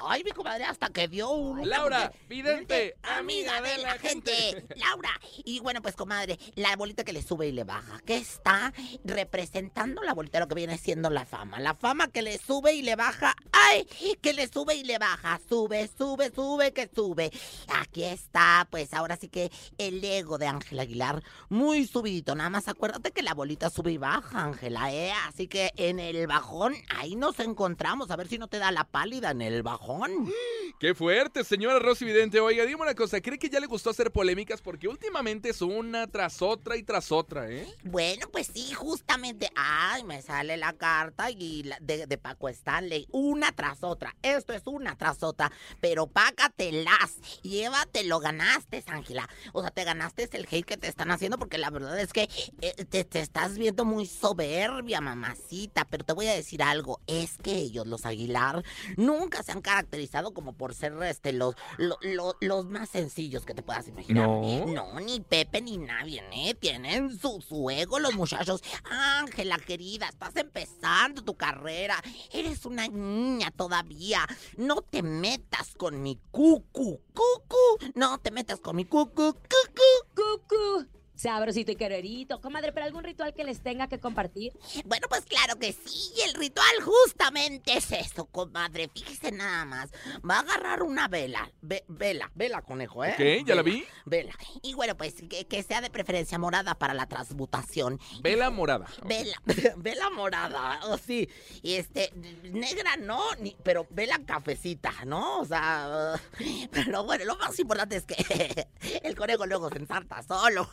Ay, 0.06 0.22
mi 0.24 0.30
comadre, 0.30 0.64
hasta 0.64 0.88
que 0.90 1.08
dio 1.08 1.30
un. 1.30 1.68
Laura, 1.68 2.12
vidente, 2.28 2.96
amiga 3.02 3.60
de 3.60 3.78
la 3.78 3.98
gente. 3.98 4.66
Laura. 4.76 5.10
Y 5.44 5.60
bueno, 5.60 5.82
pues, 5.82 5.96
comadre, 5.96 6.38
la 6.54 6.76
bolita 6.76 7.04
que 7.04 7.12
le 7.12 7.22
sube 7.22 7.48
y 7.48 7.52
le 7.52 7.64
baja. 7.64 8.00
¿Qué 8.04 8.16
está 8.16 8.72
representando 9.04 10.02
la 10.02 10.14
lo 10.14 10.48
que 10.48 10.54
viene 10.54 10.78
siendo 10.78 11.10
la 11.10 11.24
fama. 11.24 11.60
La 11.60 11.74
fama 11.74 12.08
que 12.08 12.22
le 12.22 12.38
sube 12.38 12.74
y 12.74 12.82
le 12.82 12.96
baja. 12.96 13.34
¡Ay! 13.52 13.86
Que 14.20 14.32
le 14.32 14.46
sube 14.48 14.74
y 14.74 14.84
le 14.84 14.98
baja. 14.98 15.40
Sube, 15.48 15.88
sube, 15.96 16.30
sube, 16.34 16.72
que 16.72 16.88
sube. 16.94 17.30
Aquí 17.68 18.04
está, 18.04 18.66
pues 18.70 18.92
ahora 18.92 19.16
sí 19.16 19.28
que 19.28 19.50
el 19.78 20.04
ego 20.04 20.38
de 20.38 20.46
Ángela 20.46 20.82
Aguilar, 20.82 21.22
muy 21.48 21.86
subidito. 21.86 22.34
Nada 22.34 22.50
más 22.50 22.68
acuérdate 22.68 23.12
que 23.12 23.22
la 23.22 23.34
bolita 23.34 23.70
sube 23.70 23.92
y 23.92 23.98
baja, 23.98 24.42
Ángela, 24.42 24.92
¿eh? 24.92 25.12
Así 25.26 25.48
que 25.48 25.72
en 25.76 25.98
el 25.98 26.26
bajón, 26.26 26.74
ahí 26.96 27.16
nos 27.16 27.40
encontramos. 27.40 28.10
A 28.10 28.16
ver 28.16 28.28
si 28.28 28.38
no 28.38 28.48
te 28.48 28.58
da 28.58 28.70
la 28.70 28.84
pálida 28.84 29.30
en 29.30 29.42
el 29.42 29.62
bajón. 29.62 30.32
Qué 30.78 30.94
fuerte, 30.94 31.44
señora 31.44 31.78
Rosy 31.78 32.04
Vidente. 32.04 32.40
Oiga, 32.40 32.64
dime 32.64 32.82
una 32.82 32.94
cosa, 32.94 33.20
¿cree 33.20 33.38
que 33.38 33.48
ya 33.48 33.60
le 33.60 33.66
gustó 33.66 33.90
hacer 33.90 34.10
polémicas? 34.10 34.60
Porque 34.62 34.88
últimamente 34.88 35.50
es 35.50 35.62
una 35.62 36.06
tras 36.06 36.42
otra 36.42 36.76
y 36.76 36.82
tras 36.82 37.12
otra, 37.12 37.50
¿eh? 37.50 37.66
Bueno, 37.84 38.26
pues 38.32 38.50
sí, 38.52 38.72
justamente. 38.90 39.48
Ay, 39.54 40.02
me 40.02 40.20
sale 40.20 40.56
la 40.56 40.72
carta 40.72 41.30
y 41.30 41.62
la- 41.62 41.78
de, 41.80 42.06
de 42.08 42.18
Paco 42.18 42.48
Stanley. 42.48 43.06
Una 43.12 43.52
tras 43.52 43.84
otra. 43.84 44.16
Esto 44.22 44.52
es 44.52 44.66
una 44.66 44.96
tras 44.96 45.22
otra. 45.22 45.52
Pero 45.80 46.08
págatelas. 46.08 47.20
Llévatelo, 47.42 48.18
ganaste, 48.18 48.82
Ángela. 48.88 49.28
O 49.52 49.60
sea, 49.62 49.70
te 49.70 49.84
ganaste 49.84 50.28
el 50.32 50.48
hate 50.50 50.64
que 50.66 50.76
te 50.76 50.88
están 50.88 51.12
haciendo 51.12 51.38
porque 51.38 51.56
la 51.58 51.70
verdad 51.70 51.98
es 52.00 52.12
que 52.12 52.28
eh, 52.60 52.84
te, 52.84 53.04
te 53.04 53.20
estás 53.20 53.56
viendo 53.56 53.84
muy 53.84 54.06
soberbia, 54.06 55.00
mamacita. 55.00 55.84
Pero 55.84 56.04
te 56.04 56.12
voy 56.12 56.26
a 56.26 56.34
decir 56.34 56.62
algo. 56.62 57.00
Es 57.06 57.38
que 57.38 57.52
ellos, 57.54 57.86
los 57.86 58.06
Aguilar, 58.06 58.64
nunca 58.96 59.42
se 59.44 59.52
han 59.52 59.60
caracterizado 59.62 60.34
como 60.34 60.52
por 60.54 60.74
ser 60.74 61.00
este, 61.04 61.32
los, 61.32 61.54
lo- 61.78 61.98
lo- 62.02 62.36
los 62.40 62.66
más 62.66 62.88
sencillos 62.88 63.44
que 63.46 63.54
te 63.54 63.62
puedas 63.62 63.86
imaginar. 63.86 64.26
No. 64.26 64.66
No, 64.66 64.98
ni 65.00 65.20
Pepe 65.20 65.60
ni 65.60 65.78
nadie, 65.78 66.24
¿eh? 66.32 66.54
Tienen 66.54 67.16
su, 67.18 67.40
su 67.40 67.70
ego 67.70 67.98
los 68.00 68.14
muchachos. 68.14 68.62
Ángela, 68.84 69.58
querida, 69.58 70.08
estás 70.08 70.36
empezando 70.36 71.22
tu 71.22 71.36
carrera. 71.36 71.96
Eres 72.32 72.64
una 72.64 72.88
niña 72.88 73.50
todavía. 73.50 74.26
No 74.56 74.82
te 74.82 75.02
metas 75.02 75.74
con 75.76 76.02
mi 76.02 76.18
cucu, 76.30 77.00
cucu. 77.12 77.92
No 77.94 78.18
te 78.18 78.30
metas 78.30 78.60
con 78.60 78.76
mi 78.76 78.84
cucu, 78.84 79.34
cucu. 79.34 79.80
Cucu. 80.14 80.99
Sabrosito 81.20 81.70
y 81.72 81.76
quererito. 81.76 82.40
Comadre, 82.40 82.72
¿pero 82.72 82.86
algún 82.86 83.04
ritual 83.04 83.34
que 83.34 83.44
les 83.44 83.60
tenga 83.62 83.88
que 83.88 83.98
compartir? 84.00 84.52
Bueno, 84.86 85.06
pues 85.08 85.26
claro 85.26 85.58
que 85.58 85.72
sí. 85.72 86.12
Y 86.16 86.22
el 86.22 86.34
ritual 86.34 86.66
justamente 86.82 87.76
es 87.76 87.92
eso, 87.92 88.24
comadre. 88.24 88.88
Fíjese 88.94 89.30
nada 89.30 89.66
más. 89.66 89.90
Va 90.28 90.36
a 90.36 90.40
agarrar 90.40 90.82
una 90.82 91.08
vela. 91.08 91.50
Ve- 91.60 91.84
vela, 91.88 92.30
vela, 92.34 92.62
conejo, 92.62 93.04
¿eh? 93.04 93.40
Ok, 93.40 93.46
ya 93.46 93.54
la 93.54 93.60
vi. 93.62 93.84
Vela. 94.06 94.32
Y 94.62 94.72
bueno, 94.72 94.96
pues 94.96 95.14
que, 95.28 95.46
que 95.46 95.62
sea 95.62 95.82
de 95.82 95.90
preferencia 95.90 96.38
morada 96.38 96.74
para 96.74 96.94
la 96.94 97.06
transmutación. 97.06 98.00
Vela 98.22 98.48
morada. 98.50 98.86
Vela, 99.04 99.36
vela 99.76 100.08
morada, 100.08 100.80
o 100.86 100.96
sí. 100.96 101.28
Y 101.62 101.74
este, 101.74 102.10
negra 102.44 102.96
no, 102.96 103.20
ni, 103.40 103.54
pero 103.62 103.86
vela 103.90 104.18
cafecita, 104.24 104.92
¿no? 105.04 105.40
O 105.40 105.44
sea, 105.44 106.14
pero 106.70 107.04
bueno, 107.04 107.26
lo 107.26 107.36
más 107.36 107.58
importante 107.58 107.96
es 107.96 108.04
que 108.06 108.68
el 109.02 109.14
conejo 109.14 109.44
luego 109.44 109.68
se 109.68 109.76
ensarta 109.78 110.22
solo. 110.22 110.66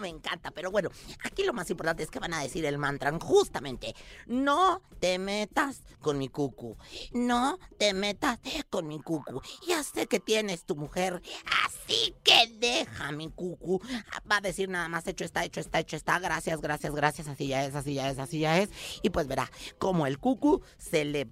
Me 0.00 0.08
encanta. 0.08 0.50
Pero 0.50 0.70
bueno, 0.70 0.90
aquí 1.24 1.44
lo 1.44 1.52
más 1.52 1.70
importante 1.70 2.02
es 2.02 2.10
que 2.10 2.18
van 2.18 2.34
a 2.34 2.42
decir 2.42 2.64
el 2.64 2.78
mantra 2.78 3.16
justamente. 3.20 3.94
No 4.26 4.82
te 5.00 5.18
metas 5.18 5.82
con 6.00 6.18
mi 6.18 6.28
cucu. 6.28 6.76
No 7.12 7.58
te 7.78 7.94
metas 7.94 8.38
con 8.70 8.86
mi 8.86 9.00
cucu. 9.00 9.40
Ya 9.66 9.82
sé 9.82 10.06
que 10.06 10.20
tienes 10.20 10.64
tu 10.64 10.76
mujer, 10.76 11.22
así 11.64 12.14
que 12.22 12.48
deja 12.58 13.12
mi 13.12 13.30
cucu. 13.30 13.80
Va 14.30 14.36
a 14.36 14.40
decir 14.40 14.68
nada 14.68 14.88
más, 14.88 15.06
hecho 15.06 15.24
está, 15.24 15.44
hecho 15.44 15.60
está, 15.60 15.80
hecho 15.80 15.96
está. 15.96 16.18
Gracias, 16.18 16.60
gracias, 16.60 16.94
gracias. 16.94 17.28
Así 17.28 17.48
ya 17.48 17.64
es, 17.64 17.74
así 17.74 17.94
ya 17.94 18.10
es, 18.10 18.18
así 18.18 18.40
ya 18.40 18.58
es. 18.58 18.70
Y 19.02 19.10
pues 19.10 19.26
verá, 19.26 19.50
como 19.78 20.06
el 20.06 20.18
cucu 20.18 20.62
se 20.76 21.04
le... 21.04 21.28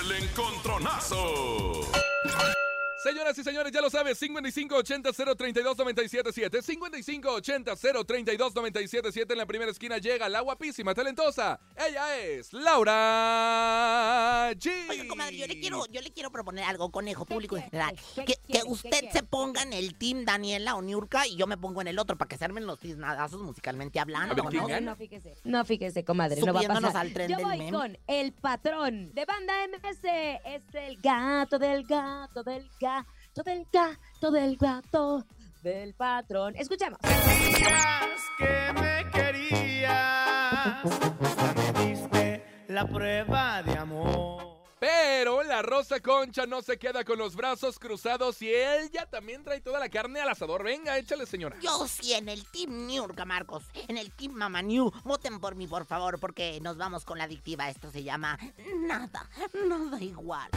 El 0.00 0.12
encontronazo. 0.24 1.82
Señoras 3.04 3.36
y 3.36 3.44
señores, 3.44 3.70
ya 3.70 3.82
lo 3.82 3.90
sabes, 3.90 4.18
5580-032-977. 4.22 6.62
5580-032-977. 6.62 9.32
En 9.32 9.36
la 9.38 9.44
primera 9.44 9.70
esquina 9.70 9.98
llega 9.98 10.26
la 10.30 10.40
guapísima, 10.40 10.94
talentosa. 10.94 11.60
Ella 11.76 12.16
es 12.18 12.50
Laura 12.54 14.52
G. 14.54 14.72
Oiga, 14.88 15.06
comadre, 15.06 15.36
yo 15.36 15.46
le 15.46 15.60
quiero, 15.60 15.84
yo 15.92 16.00
le 16.00 16.10
quiero 16.12 16.32
proponer 16.32 16.64
algo, 16.64 16.90
conejo 16.90 17.26
público 17.26 17.58
en 17.58 17.64
general. 17.64 17.94
¿Qué 18.14 18.24
Que, 18.24 18.36
que 18.36 18.52
¿Qué 18.54 18.62
usted 18.64 19.10
se 19.12 19.22
ponga 19.22 19.60
en 19.62 19.74
el 19.74 19.96
team 19.98 20.24
Daniela 20.24 20.74
o 20.74 20.80
Niurka 20.80 21.26
y 21.26 21.36
yo 21.36 21.46
me 21.46 21.58
pongo 21.58 21.82
en 21.82 21.88
el 21.88 21.98
otro 21.98 22.16
para 22.16 22.30
que 22.30 22.38
se 22.38 22.44
armen 22.46 22.64
los 22.66 22.78
tiznadazos 22.80 23.42
musicalmente 23.42 24.00
hablando, 24.00 24.32
A 24.32 24.36
ver, 24.50 24.62
¿quién 24.64 24.84
¿no? 24.86 24.96
fíjese. 24.96 25.34
No, 25.44 25.62
fíjese, 25.66 26.04
comadre, 26.04 26.40
no 26.40 26.54
va 26.54 26.60
a 26.60 26.62
Subiéndonos 26.62 26.92
pasar. 26.92 27.06
al 27.06 27.12
tren 27.12 27.28
Yo 27.28 27.36
del 27.36 27.44
voy 27.44 27.58
meme. 27.58 27.72
con 27.72 27.98
el 28.06 28.32
patrón 28.32 29.12
de 29.12 29.26
banda 29.26 29.52
MS. 29.68 30.04
Es 30.46 30.62
el 30.74 30.96
gato 31.02 31.58
del 31.58 31.84
gato 31.84 32.42
del 32.42 32.66
gato 32.80 32.93
del 33.42 33.66
gato 33.72 34.30
del 34.30 34.56
gato 34.56 35.24
del 35.62 35.94
patrón. 35.94 36.54
Escuchemos. 36.56 36.98
Decías 37.02 38.20
que 38.38 38.72
me 38.74 39.10
querías, 39.10 40.82
ya 40.82 41.54
me 41.56 41.86
diste 41.86 42.64
la 42.68 42.86
prueba 42.86 43.62
de 43.62 43.76
amor. 43.76 44.44
Pero 44.78 45.42
la 45.42 45.62
Rosa 45.62 46.00
Concha 46.00 46.44
no 46.44 46.60
se 46.60 46.78
queda 46.78 47.04
con 47.04 47.18
los 47.18 47.34
brazos 47.34 47.78
cruzados 47.78 48.42
y 48.42 48.50
ella 48.50 49.06
también 49.06 49.42
trae 49.42 49.62
toda 49.62 49.80
la 49.80 49.88
carne 49.88 50.20
al 50.20 50.28
asador. 50.28 50.62
Venga, 50.62 50.98
échale, 50.98 51.24
señora. 51.24 51.56
Yo 51.62 51.88
sí 51.88 52.12
en 52.12 52.28
el 52.28 52.44
team 52.44 52.86
Niurka, 52.86 53.24
Marcos. 53.24 53.64
En 53.88 53.96
el 53.96 54.12
team 54.12 54.32
Mama 54.32 54.60
New. 54.60 54.92
Voten 55.02 55.40
por 55.40 55.54
mí, 55.54 55.66
por 55.66 55.86
favor, 55.86 56.20
porque 56.20 56.60
nos 56.60 56.76
vamos 56.76 57.06
con 57.06 57.16
la 57.16 57.24
adictiva. 57.24 57.70
Esto 57.70 57.90
se 57.90 58.02
llama 58.02 58.38
Nada, 58.76 59.26
Nada 59.66 59.98
Igual. 60.02 60.50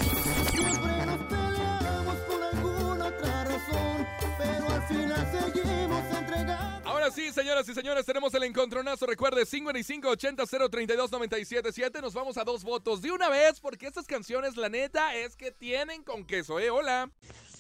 Otra 3.17 3.43
razón, 3.43 4.08
pero 4.38 4.69
al 4.69 4.88
final 4.88 5.27
seguimos 5.32 6.15
entregados. 6.15 6.82
Ahora 6.86 7.12
sí, 7.12 7.32
señoras 7.32 7.67
y 7.67 7.73
señores, 7.73 8.06
tenemos 8.06 8.34
el 8.34 8.43
encontronazo. 8.43 9.06
Recuerde, 9.06 9.45
5580-032-977. 9.45 12.01
Nos 12.01 12.13
vamos 12.13 12.38
a 12.38 12.43
dos 12.43 12.63
votos 12.63 13.01
de 13.01 13.12
una 13.12 13.30
vez 13.30 13.60
porque 13.60 13.88
estas 13.88 14.06
canciones, 14.06 14.56
la 14.58 14.69
neta, 14.69 15.15
es 15.15 15.36
que 15.36 15.51
tienen 15.51 16.03
con 16.03 16.25
queso, 16.25 16.60
¿eh? 16.60 16.69
Hola. 16.69 17.10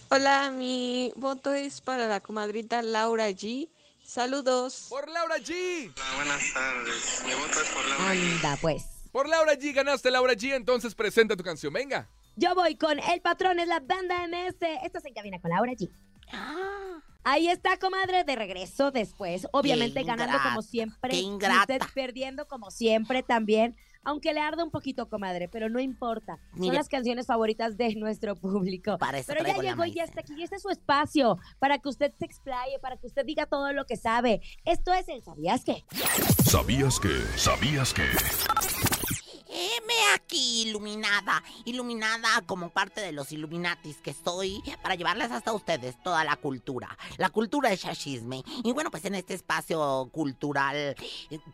Hola, 0.09 0.51
mi 0.51 1.11
voto 1.15 1.53
es 1.53 1.81
para 1.81 2.07
la 2.07 2.21
comadrita 2.21 2.81
Laura 2.81 3.29
G. 3.29 3.69
Saludos. 4.05 4.85
Por 4.89 5.09
Laura 5.09 5.37
G. 5.37 5.91
Buenas 6.15 6.53
tardes. 6.53 7.21
Mi 7.25 7.33
voto 7.33 7.61
es 7.61 7.67
por 7.69 7.85
Laura 7.85 8.15
G. 8.15 8.35
Anda, 8.35 8.57
pues. 8.61 8.85
Por 9.11 9.27
Laura 9.27 9.53
G 9.55 9.73
ganaste, 9.73 10.09
Laura 10.11 10.33
G. 10.33 10.55
Entonces 10.55 10.95
presenta 10.95 11.35
tu 11.35 11.43
canción. 11.43 11.73
Venga. 11.73 12.07
Yo 12.37 12.53
voy 12.53 12.75
con 12.75 12.99
el 12.99 13.21
patrón, 13.21 13.59
es 13.59 13.67
la 13.67 13.79
banda 13.79 14.27
MS. 14.27 14.57
Esto 14.83 14.99
se 14.99 15.09
encamina 15.09 15.39
con 15.39 15.49
Laura 15.49 15.73
G. 15.73 15.89
Ah, 16.31 17.01
Ahí 17.23 17.49
está, 17.49 17.77
comadre, 17.77 18.23
de 18.23 18.35
regreso 18.37 18.91
después. 18.91 19.47
Obviamente 19.51 20.03
ganando 20.03 20.37
como 20.41 20.61
siempre. 20.61 21.11
qué 21.11 21.19
y 21.19 21.27
usted 21.27 21.81
perdiendo 21.93 22.47
como 22.47 22.71
siempre 22.71 23.21
también. 23.21 23.75
Aunque 24.03 24.33
le 24.33 24.39
arda 24.39 24.63
un 24.63 24.71
poquito, 24.71 25.09
comadre, 25.09 25.49
pero 25.49 25.67
no 25.67 25.81
importa. 25.81 26.39
Son 26.57 26.73
las 26.73 26.87
canciones 26.87 27.25
favoritas 27.25 27.75
de 27.75 27.95
nuestro 27.95 28.37
público. 28.37 28.97
Para 28.97 29.21
Pero 29.23 29.43
ya 29.43 29.57
llegó 29.57 29.83
y 29.83 29.95
ya 29.95 30.05
está 30.05 30.21
aquí. 30.21 30.35
Y 30.37 30.43
este 30.43 30.55
es 30.55 30.61
su 30.61 30.69
espacio 30.69 31.37
para 31.59 31.79
que 31.79 31.89
usted 31.89 32.13
se 32.17 32.23
explaye, 32.23 32.79
para 32.79 32.95
que 32.95 33.07
usted 33.07 33.25
diga 33.25 33.47
todo 33.47 33.73
lo 33.73 33.85
que 33.85 33.97
sabe. 33.97 34.39
Esto 34.63 34.93
es 34.93 35.09
el 35.09 35.21
¿Sabías 35.21 35.65
qué? 35.65 35.83
¿Sabías 36.45 36.99
que? 37.01 37.19
¿Sabías 37.35 37.93
que? 37.93 38.05
Aquí, 40.15 40.63
iluminada, 40.63 41.43
iluminada 41.65 42.41
como 42.45 42.69
parte 42.69 43.01
de 43.01 43.11
los 43.11 43.31
Illuminatis 43.31 43.97
que 43.97 44.11
estoy 44.11 44.61
para 44.81 44.95
llevarles 44.95 45.31
hasta 45.31 45.53
ustedes 45.53 46.01
toda 46.03 46.23
la 46.23 46.35
cultura, 46.35 46.97
la 47.17 47.29
cultura 47.29 47.69
de 47.69 47.75
shashisme. 47.75 48.43
Y 48.63 48.71
bueno, 48.73 48.91
pues 48.91 49.05
en 49.05 49.15
este 49.15 49.33
espacio 49.33 50.09
cultural, 50.11 50.95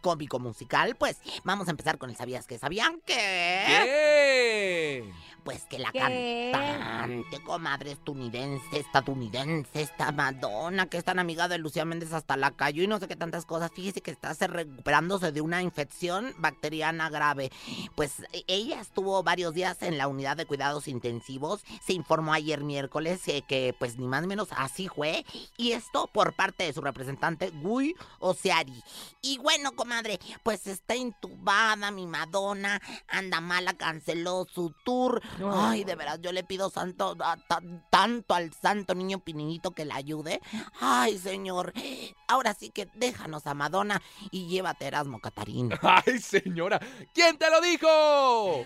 cómico, 0.02 0.39
musical, 0.39 0.96
pues 0.96 1.18
vamos 1.44 1.68
a 1.68 1.72
empezar 1.72 1.98
con 1.98 2.10
el 2.10 2.16
¿Sabías 2.16 2.48
que? 2.48 2.58
¿Sabían 2.58 3.02
que? 3.06 3.13
¿Qué? 3.16 5.13
Pues 5.44 5.66
que 5.66 5.78
la 5.78 5.92
¿Qué? 5.92 6.52
cantante, 6.54 7.42
comadre 7.42 7.92
estadounidense, 7.92 8.80
estadounidense, 8.80 9.82
esta 9.82 10.12
Madonna, 10.14 10.88
que 10.88 10.98
es 10.98 11.04
tan 11.04 11.20
amiga 11.20 11.48
de 11.50 11.58
Lucía 11.58 11.84
Méndez 11.84 12.14
hasta 12.14 12.38
la 12.38 12.52
cayó 12.52 12.82
y 12.82 12.88
no 12.88 13.00
sé 13.00 13.08
qué 13.10 13.16
tantas 13.18 13.46
cosas. 13.46 13.72
Fíjese 13.74 14.02
que 14.02 14.12
está 14.12 14.34
se 14.34 14.48
recuperándose 14.48 15.32
de 15.34 15.42
una 15.42 15.62
infección 15.62 16.34
bacteriana 16.38 17.10
grave. 17.10 17.52
Pues 17.96 18.22
e- 18.32 18.46
ella 18.48 18.80
estuvo 18.80 19.22
varios 19.24 19.54
días 19.54 19.82
en 19.82 19.98
la 19.98 20.08
unidad 20.08 20.38
de 20.38 20.46
cuidados 20.46 20.88
intensivos. 20.88 21.64
Se 21.86 21.94
informó 21.94 22.32
ayer 22.34 22.64
miércoles 22.64 23.28
eh, 23.28 23.44
que, 23.46 23.76
pues 23.78 23.98
ni 23.98 24.08
más 24.08 24.22
ni 24.22 24.28
menos 24.28 24.48
así 24.56 24.88
fue. 24.88 25.26
Y 25.58 25.74
esto 25.74 26.10
por 26.14 26.34
parte 26.36 26.64
de 26.64 26.74
su 26.74 26.82
representante, 26.82 27.50
Gui 27.50 27.96
Oseari. 28.20 28.82
Y 29.22 29.40
bueno, 29.40 29.74
comadre, 29.74 30.20
pues 30.44 30.68
está 30.68 30.96
intubada 30.96 31.92
mi 31.92 32.08
Madonna, 32.08 32.82
anda 33.08 33.42
mala, 33.42 33.74
canceló 33.74 34.48
su 34.54 34.74
tour. 34.86 35.22
Ay, 35.52 35.84
de 35.84 35.96
veras, 35.96 36.19
yo 36.22 36.32
le 36.32 36.43
pido 36.43 36.69
santo, 36.69 37.15
a- 37.19 37.38
ta- 37.38 37.62
tanto 37.89 38.34
al 38.34 38.54
santo 38.54 38.93
niño 38.96 39.19
Pininito 39.19 39.72
que 39.72 39.86
la 39.86 39.96
ayude. 39.96 40.41
Ay, 40.80 41.17
señor, 41.17 41.74
ahora 42.28 42.54
sí 42.54 42.69
que 42.69 42.88
déjanos 42.93 43.48
a 43.48 43.54
Madonna 43.54 44.02
y 44.32 44.48
llévate 44.48 44.86
a 44.86 44.88
Erasmo 44.89 45.19
Catarino. 45.19 45.76
Ay, 45.82 46.19
señora. 46.19 46.80
¿Quién 47.13 47.38
te 47.38 47.50
lo 47.50 47.62
dijo? 47.62 48.65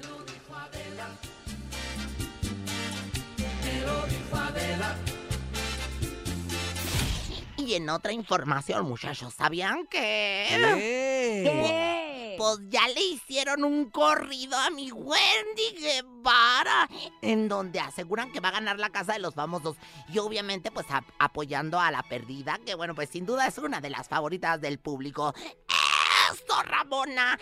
Y 7.67 7.73
en 7.75 7.89
otra 7.89 8.13
información, 8.13 8.85
muchachos, 8.87 9.33
¿sabían 9.33 9.87
que? 9.87 10.45
¿Qué? 10.49 11.43
¿Qué? 11.43 12.35
Pues 12.37 12.59
ya 12.69 12.87
le 12.87 13.01
hicieron 13.01 13.65
un 13.65 13.89
corrido 13.91 14.57
a 14.57 14.69
mi 14.69 14.89
Wendy 14.89 15.75
Guevara, 15.77 16.87
en 17.21 17.49
donde 17.49 17.81
aseguran 17.81 18.31
que 18.31 18.39
va 18.39 18.47
a 18.49 18.51
ganar 18.53 18.79
la 18.79 18.89
casa 18.89 19.11
de 19.11 19.19
los 19.19 19.33
famosos. 19.35 19.75
Y 20.07 20.19
obviamente, 20.19 20.71
pues 20.71 20.85
ap- 20.91 21.09
apoyando 21.19 21.77
a 21.77 21.91
la 21.91 22.03
perdida, 22.03 22.57
que 22.65 22.73
bueno, 22.73 22.95
pues 22.95 23.09
sin 23.09 23.25
duda 23.25 23.45
es 23.47 23.57
una 23.57 23.81
de 23.81 23.89
las 23.89 24.07
favoritas 24.07 24.61
del 24.61 24.79
público. 24.79 25.33
¡Eso, 25.67 26.63
Ramona! 26.63 27.37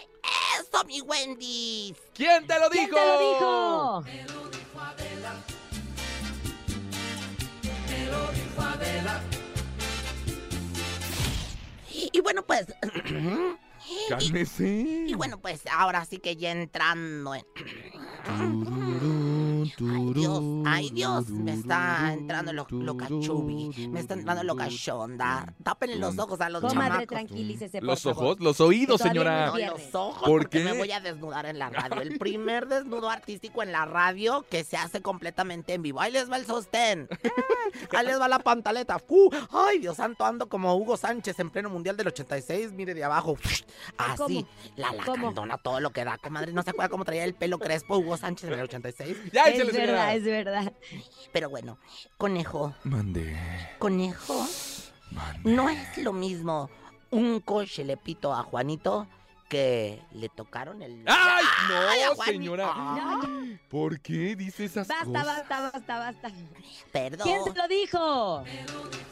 ¡Eso, 0.60 0.84
mi 0.86 1.02
Wendy! 1.02 1.96
¿Quién 2.16 2.48
te 2.48 2.60
lo 2.60 2.68
¿Quién 2.72 2.86
dijo? 2.86 2.98
te 2.98 3.06
lo 3.06 3.20
dijo? 3.20 4.04
Y, 7.88 9.32
y 9.32 9.35
bueno, 12.26 12.44
pues. 12.44 12.66
Cálmese. 14.10 15.06
Y 15.08 15.14
bueno, 15.14 15.40
pues 15.40 15.62
ahora 15.72 16.04
sí 16.06 16.18
que 16.18 16.36
ya 16.36 16.52
entrando 16.52 17.36
en. 17.36 17.46
Ay 19.80 20.14
Dios, 20.14 20.44
ay 20.66 20.90
Dios, 20.92 21.30
me 21.30 21.54
está 21.54 22.14
entrando 22.14 22.54
lo, 22.54 22.68
lo 22.70 22.98
cachubi, 22.98 23.88
me 23.90 24.00
está 24.00 24.14
entrando 24.14 24.44
lo 24.44 24.56
cachonda. 24.56 25.54
Tápenle 25.64 25.96
los 25.98 26.18
ojos 26.20 26.40
a 26.42 26.50
los 26.50 26.62
Comadre, 26.62 26.90
chamacos. 26.90 27.08
tranquilícese, 27.08 27.80
por 27.80 27.88
Los 27.88 28.02
favor. 28.04 28.24
ojos, 28.24 28.40
los 28.40 28.62
oídos, 28.62 29.02
Que 29.02 29.10
todavía 29.10 29.48
señora. 29.48 29.68
no 29.68 29.74
los 29.78 29.96
ojos, 29.96 30.24
¿Por 30.24 30.42
porque 30.44 30.60
qué? 30.60 30.64
me 30.66 30.74
voy 30.78 30.92
a 30.92 31.00
desnudar 31.00 31.46
en 31.46 31.60
la 31.60 31.70
radio. 31.70 32.02
El 32.02 32.18
primer 32.18 32.68
desnudo 32.68 33.10
artístico 33.10 33.64
en 33.64 33.72
la 33.72 33.86
radio 33.86 34.46
que 34.50 34.64
se 34.64 34.78
hace 34.78 35.02
completamente 35.02 35.74
en 35.74 35.82
vivo. 35.82 36.02
Ahí 36.02 36.12
les 36.12 36.30
va 36.32 36.38
el 36.38 36.46
sostén. 36.46 37.08
Ahí 37.96 38.06
les 38.06 38.20
va 38.20 38.28
la 38.28 38.40
pantaleta. 38.40 39.00
¡Fu! 39.00 39.30
Ay, 39.52 39.80
Dios 39.80 39.98
santo, 39.98 40.26
ando 40.26 40.48
como 40.50 40.76
Hugo 40.76 40.98
Sánchez 40.98 41.40
en 41.40 41.50
pleno 41.50 41.70
mundial 41.70 41.98
del 41.98 42.08
86. 42.08 42.72
Mire 42.74 42.94
de 42.94 43.04
abajo. 43.04 43.38
Así. 43.98 44.18
¿Cómo? 44.18 44.48
La 44.76 44.90
¿Cómo? 45.06 45.28
lacandona, 45.28 45.58
todo 45.58 45.80
lo 45.80 45.92
que 45.92 46.04
da, 46.04 46.18
comadre. 46.18 46.54
¿No 46.54 46.62
se 46.64 46.72
acuerda 46.72 46.90
cómo 46.90 47.06
traía 47.06 47.24
el 47.24 47.34
pelo 47.34 47.60
crespo 47.60 47.98
Hugo 47.98 48.18
Sánchez 48.18 48.50
en 48.50 48.54
el 48.60 48.62
86? 48.66 49.18
Ya, 49.32 49.44
Es 49.62 49.68
señora. 49.72 49.86
verdad, 49.86 50.16
es 50.16 50.24
verdad. 50.24 50.74
Pero 51.32 51.50
bueno, 51.50 51.78
conejo, 52.18 52.74
Mande. 52.84 53.38
conejo, 53.80 54.48
no 55.44 55.70
es 55.70 55.98
lo 55.98 56.14
mismo 56.14 56.70
un 57.12 57.40
coche 57.40 57.84
le 57.84 57.98
pito 57.98 58.34
a 58.34 58.44
Juanito 58.44 59.08
que 59.48 60.02
le 60.12 60.28
tocaron 60.30 60.82
el... 60.82 61.04
¡Ay, 61.06 61.46
no, 61.70 62.24
señora! 62.24 62.74
¿Por 63.70 64.00
qué 64.00 64.36
dice 64.36 64.66
esas 64.66 64.88
Basta, 64.88 65.06
cosas? 65.06 65.26
basta, 65.26 65.62
basta, 65.72 66.00
basta. 66.00 66.32
Perdón. 66.92 67.28
¿Quién 67.28 67.44
se 67.44 67.54
lo 67.54 67.68
dijo? 67.68 68.44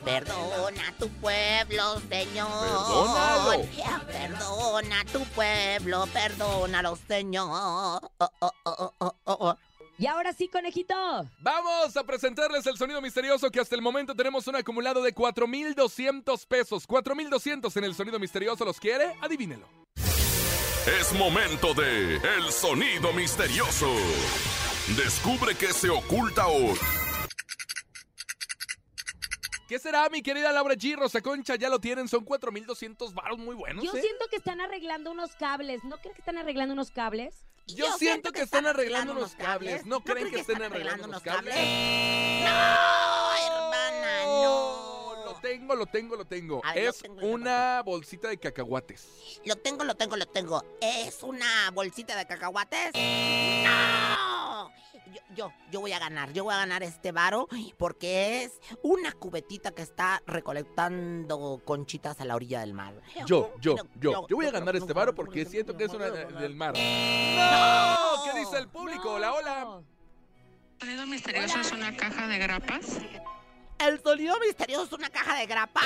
Perdona 0.04 0.88
a 0.90 0.92
tu 0.94 1.08
pueblo, 1.10 2.00
Señor. 2.10 2.50
Perdónalo. 2.50 3.66
Perdona 4.08 5.02
a 5.02 5.06
tu 5.06 5.20
pueblo, 5.26 6.08
perdónalo, 6.12 6.96
Señor. 7.08 7.48
Oh, 7.52 8.00
oh, 8.18 8.32
oh, 8.42 8.54
oh, 8.66 8.94
oh, 9.00 9.16
oh. 9.26 9.58
Y 10.04 10.08
ahora 10.08 10.34
sí, 10.34 10.50
conejito. 10.50 10.94
Vamos 11.40 11.96
a 11.96 12.04
presentarles 12.04 12.68
el 12.68 12.76
sonido 12.76 13.02
misterioso 13.02 13.50
que 13.50 13.62
hasta 13.62 13.74
el 13.74 13.82
momento 13.82 14.14
tenemos 14.14 14.46
un 14.48 14.58
acumulado 14.58 15.02
de 15.02 15.14
4,200 15.14 16.46
pesos. 16.46 16.86
4,200 16.86 17.78
en 17.78 17.84
el 17.86 17.96
sonido 17.96 18.20
misterioso. 18.20 18.66
¿Los 18.66 18.82
quiere? 18.82 19.16
Adivínelo. 19.22 19.66
Es 21.00 21.14
momento 21.14 21.74
de 21.74 22.18
El 22.18 22.52
Sonido 22.52 23.14
Misterioso. 23.14 23.96
Descubre 24.98 25.56
qué 25.56 25.68
se 25.68 25.90
oculta 25.90 26.48
hoy. 26.48 26.78
¿Qué 29.70 29.80
será, 29.80 30.10
mi 30.10 30.22
querida 30.22 30.52
Laura 30.52 30.76
G? 30.76 30.98
Rosa 30.98 31.22
Concha, 31.22 31.56
ya 31.56 31.70
lo 31.70 31.80
tienen. 31.80 32.10
Son 32.10 32.26
4,200 32.26 33.14
varos 33.14 33.40
muy 33.40 33.56
buenos, 33.56 33.82
Yo 33.86 33.94
¿eh? 33.94 34.02
siento 34.02 34.26
que 34.30 34.36
están 34.36 34.60
arreglando 34.60 35.12
unos 35.12 35.34
cables. 35.38 35.82
¿No 35.86 35.96
creen 36.00 36.14
que 36.14 36.20
están 36.20 36.38
arreglando 36.38 36.74
unos 36.74 36.92
cables? 36.92 37.46
Yo, 37.68 37.98
siento 37.98 38.32
que 38.32 38.42
están 38.42 38.66
arreglando 38.66 39.14
unos 39.14 39.36
cables. 39.36 39.86
¿No 39.86 40.04
creen 40.04 40.30
que 40.30 40.40
estén 40.42 40.62
arreglando 40.62 41.08
unos 41.08 41.22
cables? 41.22 41.56
No, 41.56 43.36
hermana, 43.36 44.24
no. 44.26 45.14
Lo 45.26 45.36
tengo, 45.42 45.76
lo 45.76 45.86
tengo, 45.86 46.16
lo 46.16 46.26
tengo. 46.26 46.62
Lo 46.64 46.72
es 46.74 47.04
una 47.22 47.82
bolsita 47.84 48.28
de 48.28 48.38
cacahuates. 48.38 49.40
Lo 49.46 49.56
tengo, 49.56 49.84
lo 49.84 49.96
tengo, 49.96 50.18
lo 50.18 50.26
tengo. 50.26 50.64
¿Es 50.82 51.24
una 51.24 51.72
bolsita 51.72 52.16
de 52.18 52.26
cacahuates? 52.28 52.92
¡No! 52.94 54.33
Yo, 55.12 55.22
yo, 55.36 55.54
yo 55.72 55.80
voy 55.82 55.92
a 55.92 56.00
ganar, 56.00 56.32
yo 56.34 56.44
voy 56.46 56.54
a 56.54 56.58
ganar 56.58 56.82
este 56.84 57.12
varo 57.12 57.48
porque 57.78 58.44
es 58.44 58.60
una 58.82 59.12
cubetita 59.12 59.72
que 59.72 59.82
está 59.82 60.22
recolectando 60.26 61.62
conchitas 61.66 62.20
a 62.22 62.26
la 62.26 62.36
orilla 62.36 62.62
del 62.62 62.74
mar. 62.74 62.94
Yo, 63.26 63.54
yo, 63.60 63.76
yo. 64.00 64.26
Yo 64.28 64.36
voy 64.36 64.46
a 64.46 64.52
ganar 64.52 64.76
este 64.76 64.94
varo 64.94 65.14
porque 65.14 65.46
siento 65.46 65.76
que 65.76 65.84
es 65.86 65.94
una 65.94 66.10
de- 66.10 66.26
del 66.26 66.56
mar. 66.56 66.74
¡No! 66.74 68.24
¿Qué 68.24 68.40
dice 68.40 68.58
el 68.58 68.68
público? 68.70 69.14
Hola, 69.14 69.34
hola. 69.34 69.82
sonido 70.80 71.06
misterioso 71.08 71.60
es 71.60 71.72
una 71.72 71.96
caja 71.96 72.28
de 72.28 72.38
grapas. 72.40 72.98
El 73.80 74.02
sonido 74.02 74.36
misterioso 74.40 74.86
es 74.86 74.94
una 74.94 75.10
caja 75.10 75.36
de 75.36 75.46
grapas. 75.46 75.84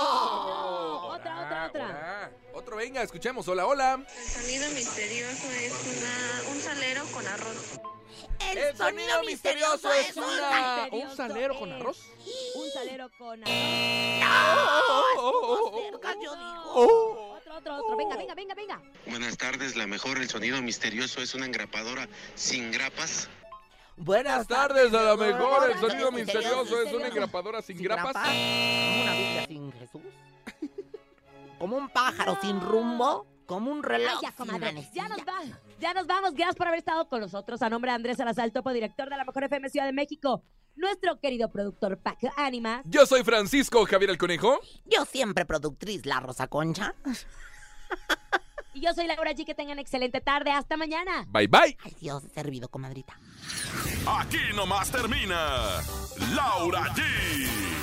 Otra, 0.00 1.40
otra, 1.42 1.66
otra. 1.68 2.21
Otro, 2.62 2.76
venga, 2.76 3.02
escuchemos. 3.02 3.46
Hola, 3.48 3.66
hola. 3.66 4.00
El 4.16 4.28
sonido 4.30 4.70
misterioso 4.70 5.50
es 5.50 5.72
una, 5.72 6.50
un 6.52 6.60
salero 6.60 7.04
con 7.06 7.26
arroz. 7.26 7.80
El, 8.54 8.76
sonido 8.76 9.22
misterioso 9.24 9.92
es 9.92 10.16
una- 10.16 10.26
una... 10.26 10.88
¿Un 10.92 11.16
salero 11.16 11.58
con 11.58 11.72
arroz? 11.72 11.98
Un 12.54 12.70
salero 12.70 13.10
con 13.18 13.42
arroz. 13.42 13.52
Oh, 14.24 15.12
oh, 15.18 15.30
oh, 15.32 15.70
oh. 15.72 15.90
cerca, 15.90 16.14
yo 16.22 16.34
digo. 16.34 17.32
Otro, 17.34 17.56
otro, 17.56 17.74
otro. 17.76 17.96
Venga, 17.96 18.16
venga, 18.16 18.34
venga, 18.34 18.54
venga. 18.54 18.82
Buenas 19.06 19.36
tardes, 19.36 19.74
la 19.76 19.86
mejor, 19.86 20.18
el 20.18 20.28
sonido 20.28 20.60
misterioso 20.62 21.20
es 21.20 21.34
una 21.34 21.46
engrapadora 21.46 22.08
sin 22.36 22.70
grapas. 22.70 23.28
Buenas 23.96 24.46
tardes, 24.48 24.92
a 24.94 25.02
lo 25.02 25.16
mejor 25.16 25.70
el 25.70 25.78
sonido 25.80 26.10
misterioso 26.12 26.62
es 26.62 26.70
una 26.70 26.78
misterioso. 26.82 27.06
engrapadora 27.06 27.62
sin 27.62 27.76
¿Sin 27.76 27.84
grapas. 27.84 28.14
una 28.16 29.12
Biblia 29.12 29.46
sin 29.46 29.72
Jesús? 29.72 30.02
¿Como 31.62 31.76
un 31.76 31.88
pájaro 31.90 32.36
sin 32.42 32.60
rumbo? 32.60 33.24
¿Como 33.46 33.70
un 33.70 33.84
reloj 33.84 34.14
Ay, 34.16 34.18
ya, 34.20 34.32
comadre. 34.32 34.90
Ya 34.92 35.08
nos 35.08 35.18
va. 35.18 35.42
Ya 35.78 35.94
nos 35.94 36.08
vamos. 36.08 36.34
Gracias 36.34 36.56
por 36.56 36.66
haber 36.66 36.80
estado 36.80 37.08
con 37.08 37.20
nosotros. 37.20 37.62
A 37.62 37.70
nombre 37.70 37.92
de 37.92 37.94
Andrés 37.94 38.16
Salazar, 38.16 38.50
topo 38.50 38.72
director 38.72 39.08
de 39.08 39.16
la 39.16 39.24
Mejor 39.24 39.44
FM 39.44 39.68
Ciudad 39.68 39.86
de 39.86 39.92
México. 39.92 40.42
Nuestro 40.74 41.20
querido 41.20 41.52
productor 41.52 42.00
Paco 42.02 42.32
Ánimas. 42.36 42.82
Yo 42.86 43.06
soy 43.06 43.22
Francisco 43.22 43.86
Javier 43.86 44.10
el 44.10 44.18
Conejo. 44.18 44.58
Yo 44.86 45.04
siempre 45.04 45.44
productriz, 45.44 46.04
la 46.04 46.18
Rosa 46.18 46.48
Concha. 46.48 46.96
Y 48.74 48.80
yo 48.80 48.92
soy 48.94 49.06
Laura 49.06 49.32
G. 49.32 49.44
Que 49.44 49.54
tengan 49.54 49.78
excelente 49.78 50.20
tarde. 50.20 50.50
Hasta 50.50 50.76
mañana. 50.76 51.26
Bye 51.28 51.46
bye. 51.46 51.76
Ay, 51.84 51.94
Dios, 52.00 52.24
servido, 52.34 52.68
comadrita. 52.68 53.16
Aquí 54.06 54.40
nomás 54.56 54.90
termina 54.90 55.80
Laura 56.34 56.86
G, 56.94 57.02